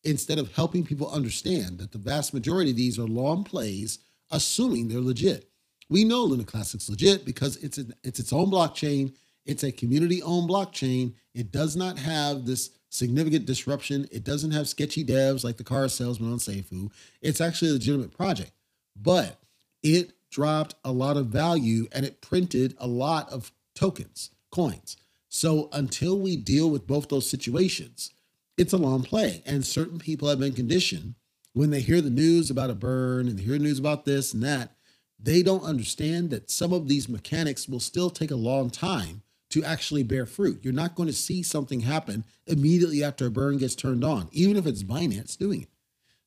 instead 0.04 0.40
of 0.40 0.54
helping 0.54 0.86
people 0.86 1.10
understand 1.10 1.78
that 1.80 1.92
the 1.92 1.98
vast 1.98 2.34
majority 2.34 2.72
of 2.72 2.78
these 2.78 3.00
are 3.00 3.08
long 3.08 3.44
plays, 3.44 4.00
assuming 4.32 4.88
they're 4.88 5.00
legit. 5.00 5.50
We 5.90 6.04
know 6.04 6.24
Luna 6.24 6.44
Classic's 6.44 6.90
legit 6.90 7.26
because 7.26 7.58
it's 7.58 7.78
a, 7.78 7.86
it's 8.04 8.20
its 8.20 8.34
own 8.34 8.52
blockchain. 8.52 9.14
It's 9.46 9.64
a 9.64 9.72
community-owned 9.72 10.50
blockchain. 10.50 11.14
It 11.36 11.52
does 11.52 11.76
not 11.76 12.00
have 12.00 12.46
this 12.46 12.72
significant 12.90 13.46
disruption. 13.46 14.08
It 14.12 14.24
doesn't 14.24 14.50
have 14.52 14.68
sketchy 14.68 15.06
devs 15.06 15.44
like 15.44 15.58
the 15.58 15.64
car 15.64 15.88
salesman 15.88 16.32
on 16.32 16.40
Seifu. 16.40 16.90
It's 17.22 17.42
actually 17.42 17.70
a 17.70 17.74
legitimate 17.74 18.12
project, 18.12 18.52
but 18.95 19.39
it 19.84 20.13
dropped 20.29 20.75
a 20.84 20.91
lot 20.91 21.17
of 21.17 21.27
value 21.27 21.88
and 21.91 22.05
it 22.05 22.21
printed 22.21 22.75
a 22.77 22.88
lot 22.88 23.31
of 23.31 23.51
tokens, 23.75 24.31
coins. 24.51 24.97
So 25.29 25.69
until 25.71 26.19
we 26.19 26.38
deal 26.38 26.69
with 26.69 26.88
both 26.88 27.10
those 27.10 27.29
situations, 27.29 28.12
it's 28.58 28.73
a 28.73 28.77
long 28.77 29.03
play. 29.03 29.43
And 29.45 29.65
certain 29.65 29.99
people 29.99 30.29
have 30.29 30.39
been 30.39 30.53
conditioned 30.53 31.15
when 31.53 31.69
they 31.69 31.81
hear 31.81 32.01
the 32.01 32.10
news 32.10 32.49
about 32.49 32.69
a 32.69 32.75
burn 32.75 33.27
and 33.27 33.38
they 33.38 33.43
hear 33.43 33.58
news 33.58 33.79
about 33.79 34.05
this 34.05 34.34
and 34.34 34.43
that, 34.43 34.71
they 35.17 35.41
don't 35.41 35.63
understand 35.63 36.29
that 36.29 36.51
some 36.51 36.73
of 36.73 36.88
these 36.88 37.08
mechanics 37.08 37.67
will 37.67 37.79
still 37.79 38.10
take 38.10 38.31
a 38.31 38.36
long 38.36 38.69
time 38.69 39.21
to 39.49 39.63
actually 39.63 40.03
bear 40.03 40.25
fruit. 40.25 40.60
You're 40.63 40.73
not 40.73 40.95
going 40.95 41.08
to 41.08 41.13
see 41.13 41.41
something 41.41 41.79
happen 41.81 42.25
immediately 42.45 43.03
after 43.03 43.27
a 43.27 43.31
burn 43.31 43.58
gets 43.58 43.75
turned 43.75 44.03
on, 44.03 44.27
even 44.34 44.58
if 44.58 44.65
it's 44.65 44.84
Binance 44.84 45.38
doing 45.38 45.62
it. 45.62 45.69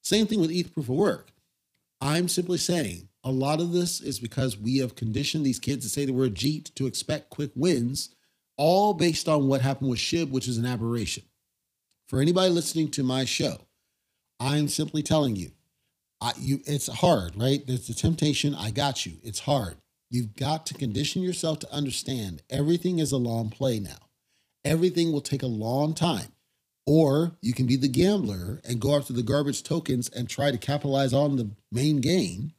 Same 0.01 0.27
thing 0.27 0.41
with 0.41 0.51
ETH 0.51 0.73
proof 0.73 0.89
of 0.89 0.97
work. 0.97 1.31
I'm 2.01 2.29
simply 2.29 2.59
saying 2.59 3.09
a 3.25 3.31
lot 3.31 3.61
of 3.61 3.73
this 3.73 4.01
is 4.01 4.21
because 4.21 4.57
we 4.57 4.79
have 4.79 4.95
conditioned 4.95 5.45
these 5.45 5.59
kids 5.59 5.85
to 5.85 5.91
say 5.91 6.05
the 6.05 6.13
word 6.13 6.35
JEET 6.35 6.75
to 6.77 6.87
expect 6.87 7.31
quick 7.31 7.51
wins, 7.55 8.15
all 8.57 8.95
based 8.95 9.29
on 9.29 9.49
what 9.49 9.61
happened 9.61 9.91
with 9.91 9.99
SHIB, 9.99 10.31
which 10.31 10.49
is 10.49 10.59
an 10.59 10.67
aberration. 10.67 11.25
For 12.09 12.21
anybody 12.21 12.51
listening 12.51 12.91
to 12.93 13.03
my 13.03 13.25
show, 13.25 13.59
I'm 14.41 14.69
simply 14.69 15.03
telling 15.03 15.37
you, 15.37 15.51
I, 16.21 16.33
you 16.39 16.61
it's 16.67 16.87
hard, 16.89 17.37
right? 17.37 17.65
There's 17.67 17.87
the 17.87 17.95
temptation. 17.95 18.55
I 18.55 18.71
got 18.71 19.05
you. 19.05 19.15
It's 19.23 19.41
hard. 19.41 19.77
You've 20.11 20.35
got 20.35 20.65
to 20.67 20.75
condition 20.75 21.23
yourself 21.23 21.59
to 21.61 21.73
understand 21.73 22.43
everything 22.49 22.99
is 22.99 23.13
a 23.13 23.19
long 23.19 23.51
play 23.51 23.79
now. 23.79 24.09
Everything 24.65 25.13
will 25.13 25.21
take 25.21 25.43
a 25.43 25.49
long 25.49 25.95
time. 25.95 26.33
Or 26.89 27.37
you 27.43 27.53
can 27.53 27.67
be 27.67 27.77
the 27.77 27.89
gambler 27.89 28.63
and 28.65 28.81
go 28.81 28.97
after 28.97 29.13
the 29.13 29.23
garbage 29.23 29.63
tokens 29.63 30.09
and 30.09 30.29
try 30.29 30.51
to 30.51 30.57
capitalize 30.57 31.13
on 31.13 31.37
the 31.37 31.51
main 31.71 32.01
gain. 32.01 32.55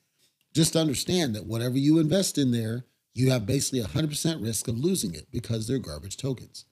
Just 0.53 0.75
understand 0.75 1.35
that 1.35 1.47
whatever 1.47 1.77
you 1.77 1.97
invest 1.97 2.37
in 2.37 2.51
there, 2.51 2.85
you 3.15 3.31
have 3.31 3.47
basically 3.47 3.81
100% 3.81 4.43
risk 4.43 4.67
of 4.67 4.77
losing 4.77 5.15
it 5.15 5.31
because 5.31 5.67
they're 5.67 5.79
garbage 5.79 6.17
tokens. 6.17 6.65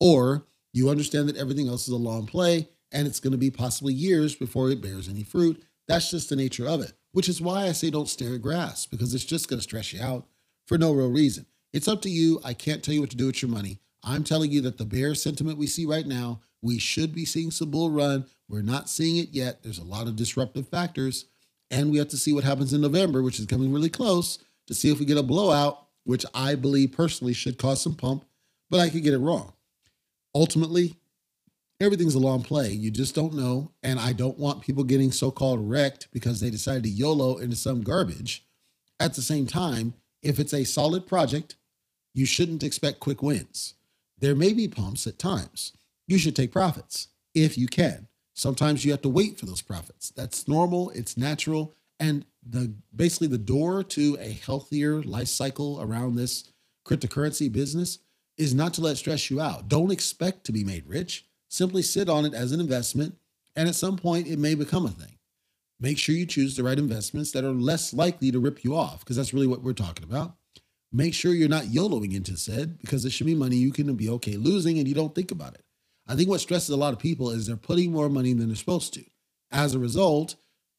Or 0.00 0.46
you 0.72 0.90
understand 0.90 1.28
that 1.28 1.36
everything 1.36 1.68
else 1.68 1.86
is 1.86 1.94
a 1.94 1.96
long 1.96 2.26
play 2.26 2.68
and 2.90 3.06
it's 3.06 3.20
going 3.20 3.30
to 3.30 3.38
be 3.38 3.50
possibly 3.50 3.94
years 3.94 4.34
before 4.34 4.70
it 4.70 4.82
bears 4.82 5.08
any 5.08 5.22
fruit. 5.22 5.62
That's 5.86 6.10
just 6.10 6.30
the 6.30 6.36
nature 6.36 6.66
of 6.66 6.80
it 6.80 6.94
which 7.14 7.28
is 7.28 7.40
why 7.40 7.66
I 7.66 7.72
say 7.72 7.90
don't 7.90 8.08
stare 8.08 8.34
at 8.34 8.42
grass 8.42 8.86
because 8.86 9.14
it's 9.14 9.24
just 9.24 9.48
going 9.48 9.58
to 9.58 9.62
stress 9.62 9.92
you 9.92 10.02
out 10.02 10.26
for 10.66 10.76
no 10.76 10.92
real 10.92 11.10
reason. 11.10 11.46
It's 11.72 11.86
up 11.86 12.02
to 12.02 12.10
you. 12.10 12.40
I 12.44 12.54
can't 12.54 12.82
tell 12.82 12.92
you 12.92 13.00
what 13.00 13.10
to 13.10 13.16
do 13.16 13.26
with 13.26 13.40
your 13.40 13.52
money. 13.52 13.78
I'm 14.02 14.24
telling 14.24 14.50
you 14.50 14.60
that 14.62 14.78
the 14.78 14.84
bear 14.84 15.14
sentiment 15.14 15.56
we 15.56 15.68
see 15.68 15.86
right 15.86 16.06
now, 16.06 16.40
we 16.64 16.78
should 16.78 17.14
be 17.14 17.26
seeing 17.26 17.50
some 17.50 17.70
bull 17.70 17.90
run. 17.90 18.24
We're 18.48 18.62
not 18.62 18.88
seeing 18.88 19.18
it 19.18 19.28
yet. 19.32 19.62
There's 19.62 19.78
a 19.78 19.84
lot 19.84 20.06
of 20.06 20.16
disruptive 20.16 20.66
factors. 20.66 21.26
And 21.70 21.90
we 21.90 21.98
have 21.98 22.08
to 22.08 22.16
see 22.16 22.32
what 22.32 22.44
happens 22.44 22.72
in 22.72 22.80
November, 22.80 23.22
which 23.22 23.38
is 23.38 23.44
coming 23.44 23.70
really 23.70 23.90
close, 23.90 24.38
to 24.66 24.74
see 24.74 24.90
if 24.90 24.98
we 24.98 25.04
get 25.04 25.18
a 25.18 25.22
blowout, 25.22 25.86
which 26.04 26.24
I 26.34 26.54
believe 26.54 26.92
personally 26.92 27.34
should 27.34 27.58
cause 27.58 27.82
some 27.82 27.94
pump, 27.94 28.24
but 28.70 28.80
I 28.80 28.88
could 28.88 29.02
get 29.02 29.12
it 29.12 29.18
wrong. 29.18 29.52
Ultimately, 30.34 30.96
everything's 31.80 32.14
a 32.14 32.18
long 32.18 32.42
play. 32.42 32.70
You 32.70 32.90
just 32.90 33.14
don't 33.14 33.34
know. 33.34 33.72
And 33.82 34.00
I 34.00 34.14
don't 34.14 34.38
want 34.38 34.62
people 34.62 34.84
getting 34.84 35.12
so 35.12 35.30
called 35.30 35.68
wrecked 35.68 36.08
because 36.12 36.40
they 36.40 36.48
decided 36.48 36.84
to 36.84 36.88
YOLO 36.88 37.36
into 37.36 37.56
some 37.56 37.82
garbage. 37.82 38.46
At 38.98 39.14
the 39.14 39.22
same 39.22 39.46
time, 39.46 39.92
if 40.22 40.38
it's 40.38 40.54
a 40.54 40.64
solid 40.64 41.06
project, 41.06 41.56
you 42.14 42.24
shouldn't 42.24 42.62
expect 42.62 43.00
quick 43.00 43.22
wins. 43.22 43.74
There 44.18 44.34
may 44.34 44.54
be 44.54 44.66
pumps 44.66 45.06
at 45.06 45.18
times. 45.18 45.72
You 46.06 46.18
should 46.18 46.36
take 46.36 46.52
profits 46.52 47.08
if 47.34 47.56
you 47.56 47.66
can. 47.66 48.08
Sometimes 48.34 48.84
you 48.84 48.90
have 48.90 49.02
to 49.02 49.08
wait 49.08 49.38
for 49.38 49.46
those 49.46 49.62
profits. 49.62 50.10
That's 50.10 50.48
normal, 50.48 50.90
it's 50.90 51.16
natural. 51.16 51.74
And 52.00 52.24
the 52.46 52.74
basically 52.94 53.28
the 53.28 53.38
door 53.38 53.82
to 53.84 54.18
a 54.20 54.32
healthier 54.32 55.02
life 55.02 55.28
cycle 55.28 55.80
around 55.80 56.16
this 56.16 56.52
cryptocurrency 56.86 57.50
business 57.50 58.00
is 58.36 58.52
not 58.54 58.74
to 58.74 58.80
let 58.80 58.96
stress 58.96 59.30
you 59.30 59.40
out. 59.40 59.68
Don't 59.68 59.92
expect 59.92 60.44
to 60.44 60.52
be 60.52 60.64
made 60.64 60.84
rich 60.86 61.26
Simply 61.54 61.82
sit 61.82 62.08
on 62.08 62.24
it 62.24 62.34
as 62.34 62.50
an 62.50 62.58
investment, 62.58 63.16
and 63.54 63.68
at 63.68 63.76
some 63.76 63.96
point, 63.96 64.26
it 64.26 64.40
may 64.40 64.56
become 64.56 64.86
a 64.86 64.90
thing. 64.90 65.18
Make 65.78 65.98
sure 65.98 66.12
you 66.12 66.26
choose 66.26 66.56
the 66.56 66.64
right 66.64 66.76
investments 66.76 67.30
that 67.30 67.44
are 67.44 67.52
less 67.52 67.94
likely 67.94 68.32
to 68.32 68.40
rip 68.40 68.64
you 68.64 68.74
off, 68.74 69.00
because 69.00 69.14
that's 69.14 69.32
really 69.32 69.46
what 69.46 69.62
we're 69.62 69.72
talking 69.72 70.02
about. 70.02 70.34
Make 70.92 71.14
sure 71.14 71.32
you're 71.32 71.48
not 71.48 71.66
YOLOing 71.66 72.12
into 72.12 72.36
said, 72.36 72.80
because 72.80 73.04
it 73.04 73.10
should 73.10 73.28
be 73.28 73.36
money 73.36 73.54
you 73.54 73.70
can 73.70 73.94
be 73.94 74.08
okay 74.08 74.36
losing 74.36 74.80
and 74.80 74.88
you 74.88 74.96
don't 74.96 75.14
think 75.14 75.30
about 75.30 75.54
it. 75.54 75.63
I 76.06 76.14
think 76.16 76.28
what 76.28 76.40
stresses 76.40 76.70
a 76.70 76.76
lot 76.76 76.92
of 76.92 76.98
people 76.98 77.30
is 77.30 77.46
they're 77.46 77.56
putting 77.56 77.92
more 77.92 78.08
money 78.08 78.32
than 78.32 78.48
they're 78.48 78.56
supposed 78.56 78.94
to. 78.94 79.04
As 79.50 79.74
a 79.74 79.78
result, 79.78 80.36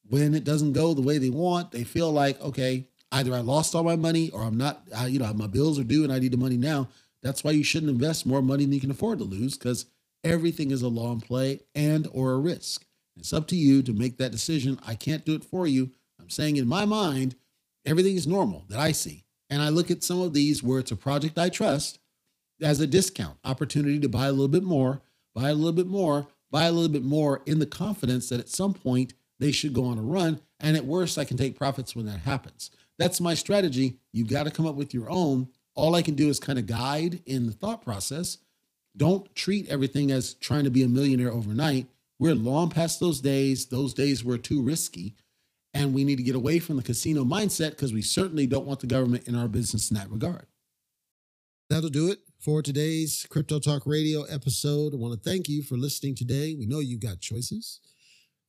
when 0.08 0.34
it 0.34 0.44
doesn't 0.44 0.72
go 0.72 0.94
the 0.94 1.02
way 1.02 1.18
they 1.18 1.30
want, 1.30 1.72
they 1.72 1.84
feel 1.84 2.12
like, 2.12 2.40
okay, 2.40 2.86
Either 3.12 3.34
I 3.34 3.40
lost 3.40 3.74
all 3.74 3.84
my 3.84 3.96
money 3.96 4.30
or 4.30 4.42
I'm 4.42 4.56
not, 4.56 4.82
I, 4.94 5.06
you 5.06 5.18
know, 5.18 5.32
my 5.32 5.46
bills 5.46 5.78
are 5.78 5.84
due 5.84 6.04
and 6.04 6.12
I 6.12 6.18
need 6.18 6.32
the 6.32 6.36
money 6.36 6.56
now. 6.56 6.88
That's 7.22 7.44
why 7.44 7.52
you 7.52 7.62
shouldn't 7.62 7.90
invest 7.90 8.26
more 8.26 8.42
money 8.42 8.64
than 8.64 8.72
you 8.72 8.80
can 8.80 8.90
afford 8.90 9.18
to 9.18 9.24
lose 9.24 9.56
because 9.56 9.86
everything 10.24 10.70
is 10.70 10.82
a 10.82 10.88
long 10.88 11.20
play 11.20 11.60
and 11.74 12.08
or 12.12 12.32
a 12.32 12.38
risk. 12.38 12.84
It's 13.16 13.32
up 13.32 13.46
to 13.48 13.56
you 13.56 13.82
to 13.82 13.92
make 13.92 14.18
that 14.18 14.32
decision. 14.32 14.78
I 14.86 14.94
can't 14.94 15.24
do 15.24 15.34
it 15.34 15.44
for 15.44 15.66
you. 15.66 15.92
I'm 16.20 16.30
saying 16.30 16.56
in 16.56 16.66
my 16.66 16.84
mind, 16.84 17.36
everything 17.84 18.16
is 18.16 18.26
normal 18.26 18.64
that 18.68 18.78
I 18.78 18.92
see. 18.92 19.24
And 19.48 19.62
I 19.62 19.68
look 19.68 19.90
at 19.90 20.02
some 20.02 20.20
of 20.20 20.34
these 20.34 20.62
where 20.62 20.80
it's 20.80 20.90
a 20.90 20.96
project 20.96 21.38
I 21.38 21.48
trust 21.48 22.00
as 22.60 22.80
a 22.80 22.86
discount 22.86 23.38
opportunity 23.44 24.00
to 24.00 24.08
buy 24.08 24.26
a 24.26 24.32
little 24.32 24.48
bit 24.48 24.64
more, 24.64 25.00
buy 25.36 25.50
a 25.50 25.54
little 25.54 25.72
bit 25.72 25.86
more, 25.86 26.26
buy 26.50 26.64
a 26.64 26.72
little 26.72 26.90
bit 26.90 27.04
more 27.04 27.42
in 27.44 27.58
the 27.58 27.66
confidence 27.66 28.30
that 28.30 28.40
at 28.40 28.48
some 28.48 28.72
point 28.72 29.12
they 29.38 29.52
should 29.52 29.74
go 29.74 29.84
on 29.84 29.98
a 29.98 30.02
run. 30.02 30.40
And 30.58 30.76
at 30.76 30.86
worst, 30.86 31.18
I 31.18 31.24
can 31.24 31.36
take 31.36 31.58
profits 31.58 31.94
when 31.94 32.06
that 32.06 32.20
happens. 32.20 32.70
That's 32.98 33.20
my 33.20 33.34
strategy. 33.34 33.98
You've 34.12 34.30
got 34.30 34.44
to 34.44 34.50
come 34.50 34.66
up 34.66 34.74
with 34.74 34.94
your 34.94 35.10
own. 35.10 35.48
All 35.74 35.94
I 35.94 36.00
can 36.00 36.14
do 36.14 36.30
is 36.30 36.40
kind 36.40 36.58
of 36.58 36.66
guide 36.66 37.20
in 37.26 37.46
the 37.46 37.52
thought 37.52 37.82
process. 37.82 38.38
Don't 38.96 39.32
treat 39.34 39.68
everything 39.68 40.10
as 40.10 40.32
trying 40.34 40.64
to 40.64 40.70
be 40.70 40.82
a 40.82 40.88
millionaire 40.88 41.30
overnight. 41.30 41.86
We're 42.18 42.34
long 42.34 42.70
past 42.70 42.98
those 42.98 43.20
days. 43.20 43.66
Those 43.66 43.92
days 43.92 44.24
were 44.24 44.38
too 44.38 44.62
risky. 44.62 45.14
And 45.74 45.92
we 45.92 46.04
need 46.04 46.16
to 46.16 46.22
get 46.22 46.34
away 46.34 46.60
from 46.60 46.78
the 46.78 46.82
casino 46.82 47.24
mindset 47.24 47.70
because 47.70 47.92
we 47.92 48.00
certainly 48.00 48.46
don't 48.46 48.64
want 48.64 48.80
the 48.80 48.86
government 48.86 49.28
in 49.28 49.34
our 49.34 49.48
business 49.48 49.90
in 49.90 49.98
that 49.98 50.10
regard. 50.10 50.46
That'll 51.68 51.90
do 51.90 52.10
it 52.10 52.20
for 52.46 52.62
today's 52.62 53.26
Crypto 53.28 53.58
Talk 53.58 53.82
Radio 53.86 54.22
episode. 54.22 54.94
I 54.94 54.98
want 54.98 55.20
to 55.20 55.28
thank 55.28 55.48
you 55.48 55.64
for 55.64 55.76
listening 55.76 56.14
today. 56.14 56.54
We 56.54 56.64
know 56.64 56.78
you've 56.78 57.00
got 57.00 57.18
choices. 57.18 57.80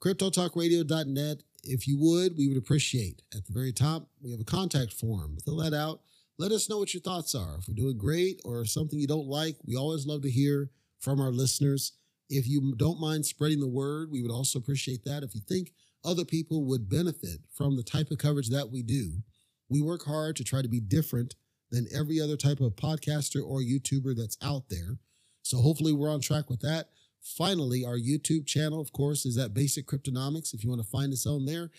CryptoTalkRadio.net. 0.04 1.42
If 1.64 1.88
you 1.88 1.98
would, 2.00 2.38
we 2.38 2.48
would 2.48 2.60
appreciate. 2.60 3.24
At 3.36 3.48
the 3.48 3.54
very 3.54 3.74
top, 3.74 4.08
we 4.24 4.30
have 4.30 4.40
a 4.40 4.44
contact 4.44 4.94
form. 4.94 5.40
Fill 5.44 5.58
that 5.58 5.74
out. 5.74 6.02
Let 6.38 6.52
us 6.52 6.70
know 6.70 6.78
what 6.78 6.94
your 6.94 7.02
thoughts 7.02 7.34
are. 7.34 7.56
If 7.58 7.68
we're 7.68 7.74
doing 7.74 7.98
great 7.98 8.40
or 8.46 8.66
something 8.66 9.00
you 9.00 9.08
don't 9.08 9.26
like, 9.26 9.56
we 9.66 9.76
always 9.76 10.06
love 10.06 10.22
to 10.22 10.30
hear 10.30 10.70
from 11.00 11.20
our 11.20 11.32
listeners. 11.32 11.94
If 12.30 12.48
you 12.48 12.76
don't 12.78 13.02
mind 13.02 13.26
spreading 13.26 13.62
the 13.62 13.68
word, 13.68 14.12
we 14.12 14.22
would 14.22 14.30
also 14.30 14.60
appreciate 14.60 15.06
that. 15.06 15.24
If 15.24 15.34
you 15.34 15.42
think 15.42 15.72
other 16.06 16.24
people 16.24 16.66
would 16.66 16.88
benefit 16.88 17.40
from 17.52 17.76
the 17.76 17.82
type 17.84 18.12
of 18.12 18.20
coverage 18.20 18.52
that 18.52 18.70
we 18.70 18.84
do, 18.84 19.24
we 19.70 19.82
work 19.82 20.06
hard 20.06 20.36
to 20.36 20.44
try 20.44 20.62
to 20.62 20.70
be 20.70 20.82
different 20.82 21.34
than 21.71 21.88
every 21.93 22.19
other 22.19 22.38
type 22.38 22.60
of 22.60 22.75
podcaster 22.75 23.41
or 23.43 23.62
YouTuber 23.62 24.15
that's 24.15 24.38
out 24.41 24.69
there. 24.69 24.97
So 25.41 25.58
hopefully 25.58 25.93
we're 25.93 26.12
on 26.12 26.21
track 26.21 26.49
with 26.49 26.62
that. 26.62 26.89
Finally, 27.21 27.84
our 27.84 27.97
YouTube 27.97 28.45
channel, 28.45 28.80
of 28.80 28.93
course, 28.93 29.25
is 29.25 29.38
at 29.38 29.53
Basic 29.53 29.86
Cryptonomics. 29.86 30.53
If 30.53 30.63
you 30.63 30.69
want 30.69 30.82
to 30.82 30.88
find 30.88 31.12
us 31.12 31.25
on 31.25 31.45
there, 31.45 31.71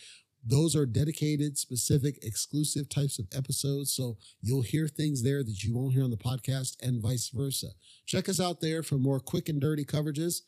those 0.45 0.77
are 0.77 0.87
dedicated, 0.87 1.59
specific, 1.59 2.19
exclusive 2.23 2.89
types 2.89 3.19
of 3.19 3.27
episodes. 3.35 3.93
So 3.93 4.19
you'll 4.41 4.63
hear 4.63 4.89
things 4.89 5.23
there 5.23 5.43
that 5.43 5.63
you 5.63 5.75
won't 5.75 5.95
hear 5.95 6.05
on 6.05 6.11
the 6.11 6.17
podcast 6.17 6.77
and 6.83 7.03
vice 7.03 7.29
versa. 7.29 7.69
Check 8.07 8.29
us 8.29 8.41
out 8.41 8.61
there 8.61 8.83
for 8.83 8.97
more 8.99 9.21
quick 9.21 9.49
and 9.49 9.61
dirty 9.61 9.85
coverages. 9.85 10.43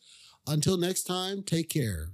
Until 0.47 0.77
next 0.77 1.03
time, 1.03 1.43
take 1.43 1.69
care. 1.69 2.13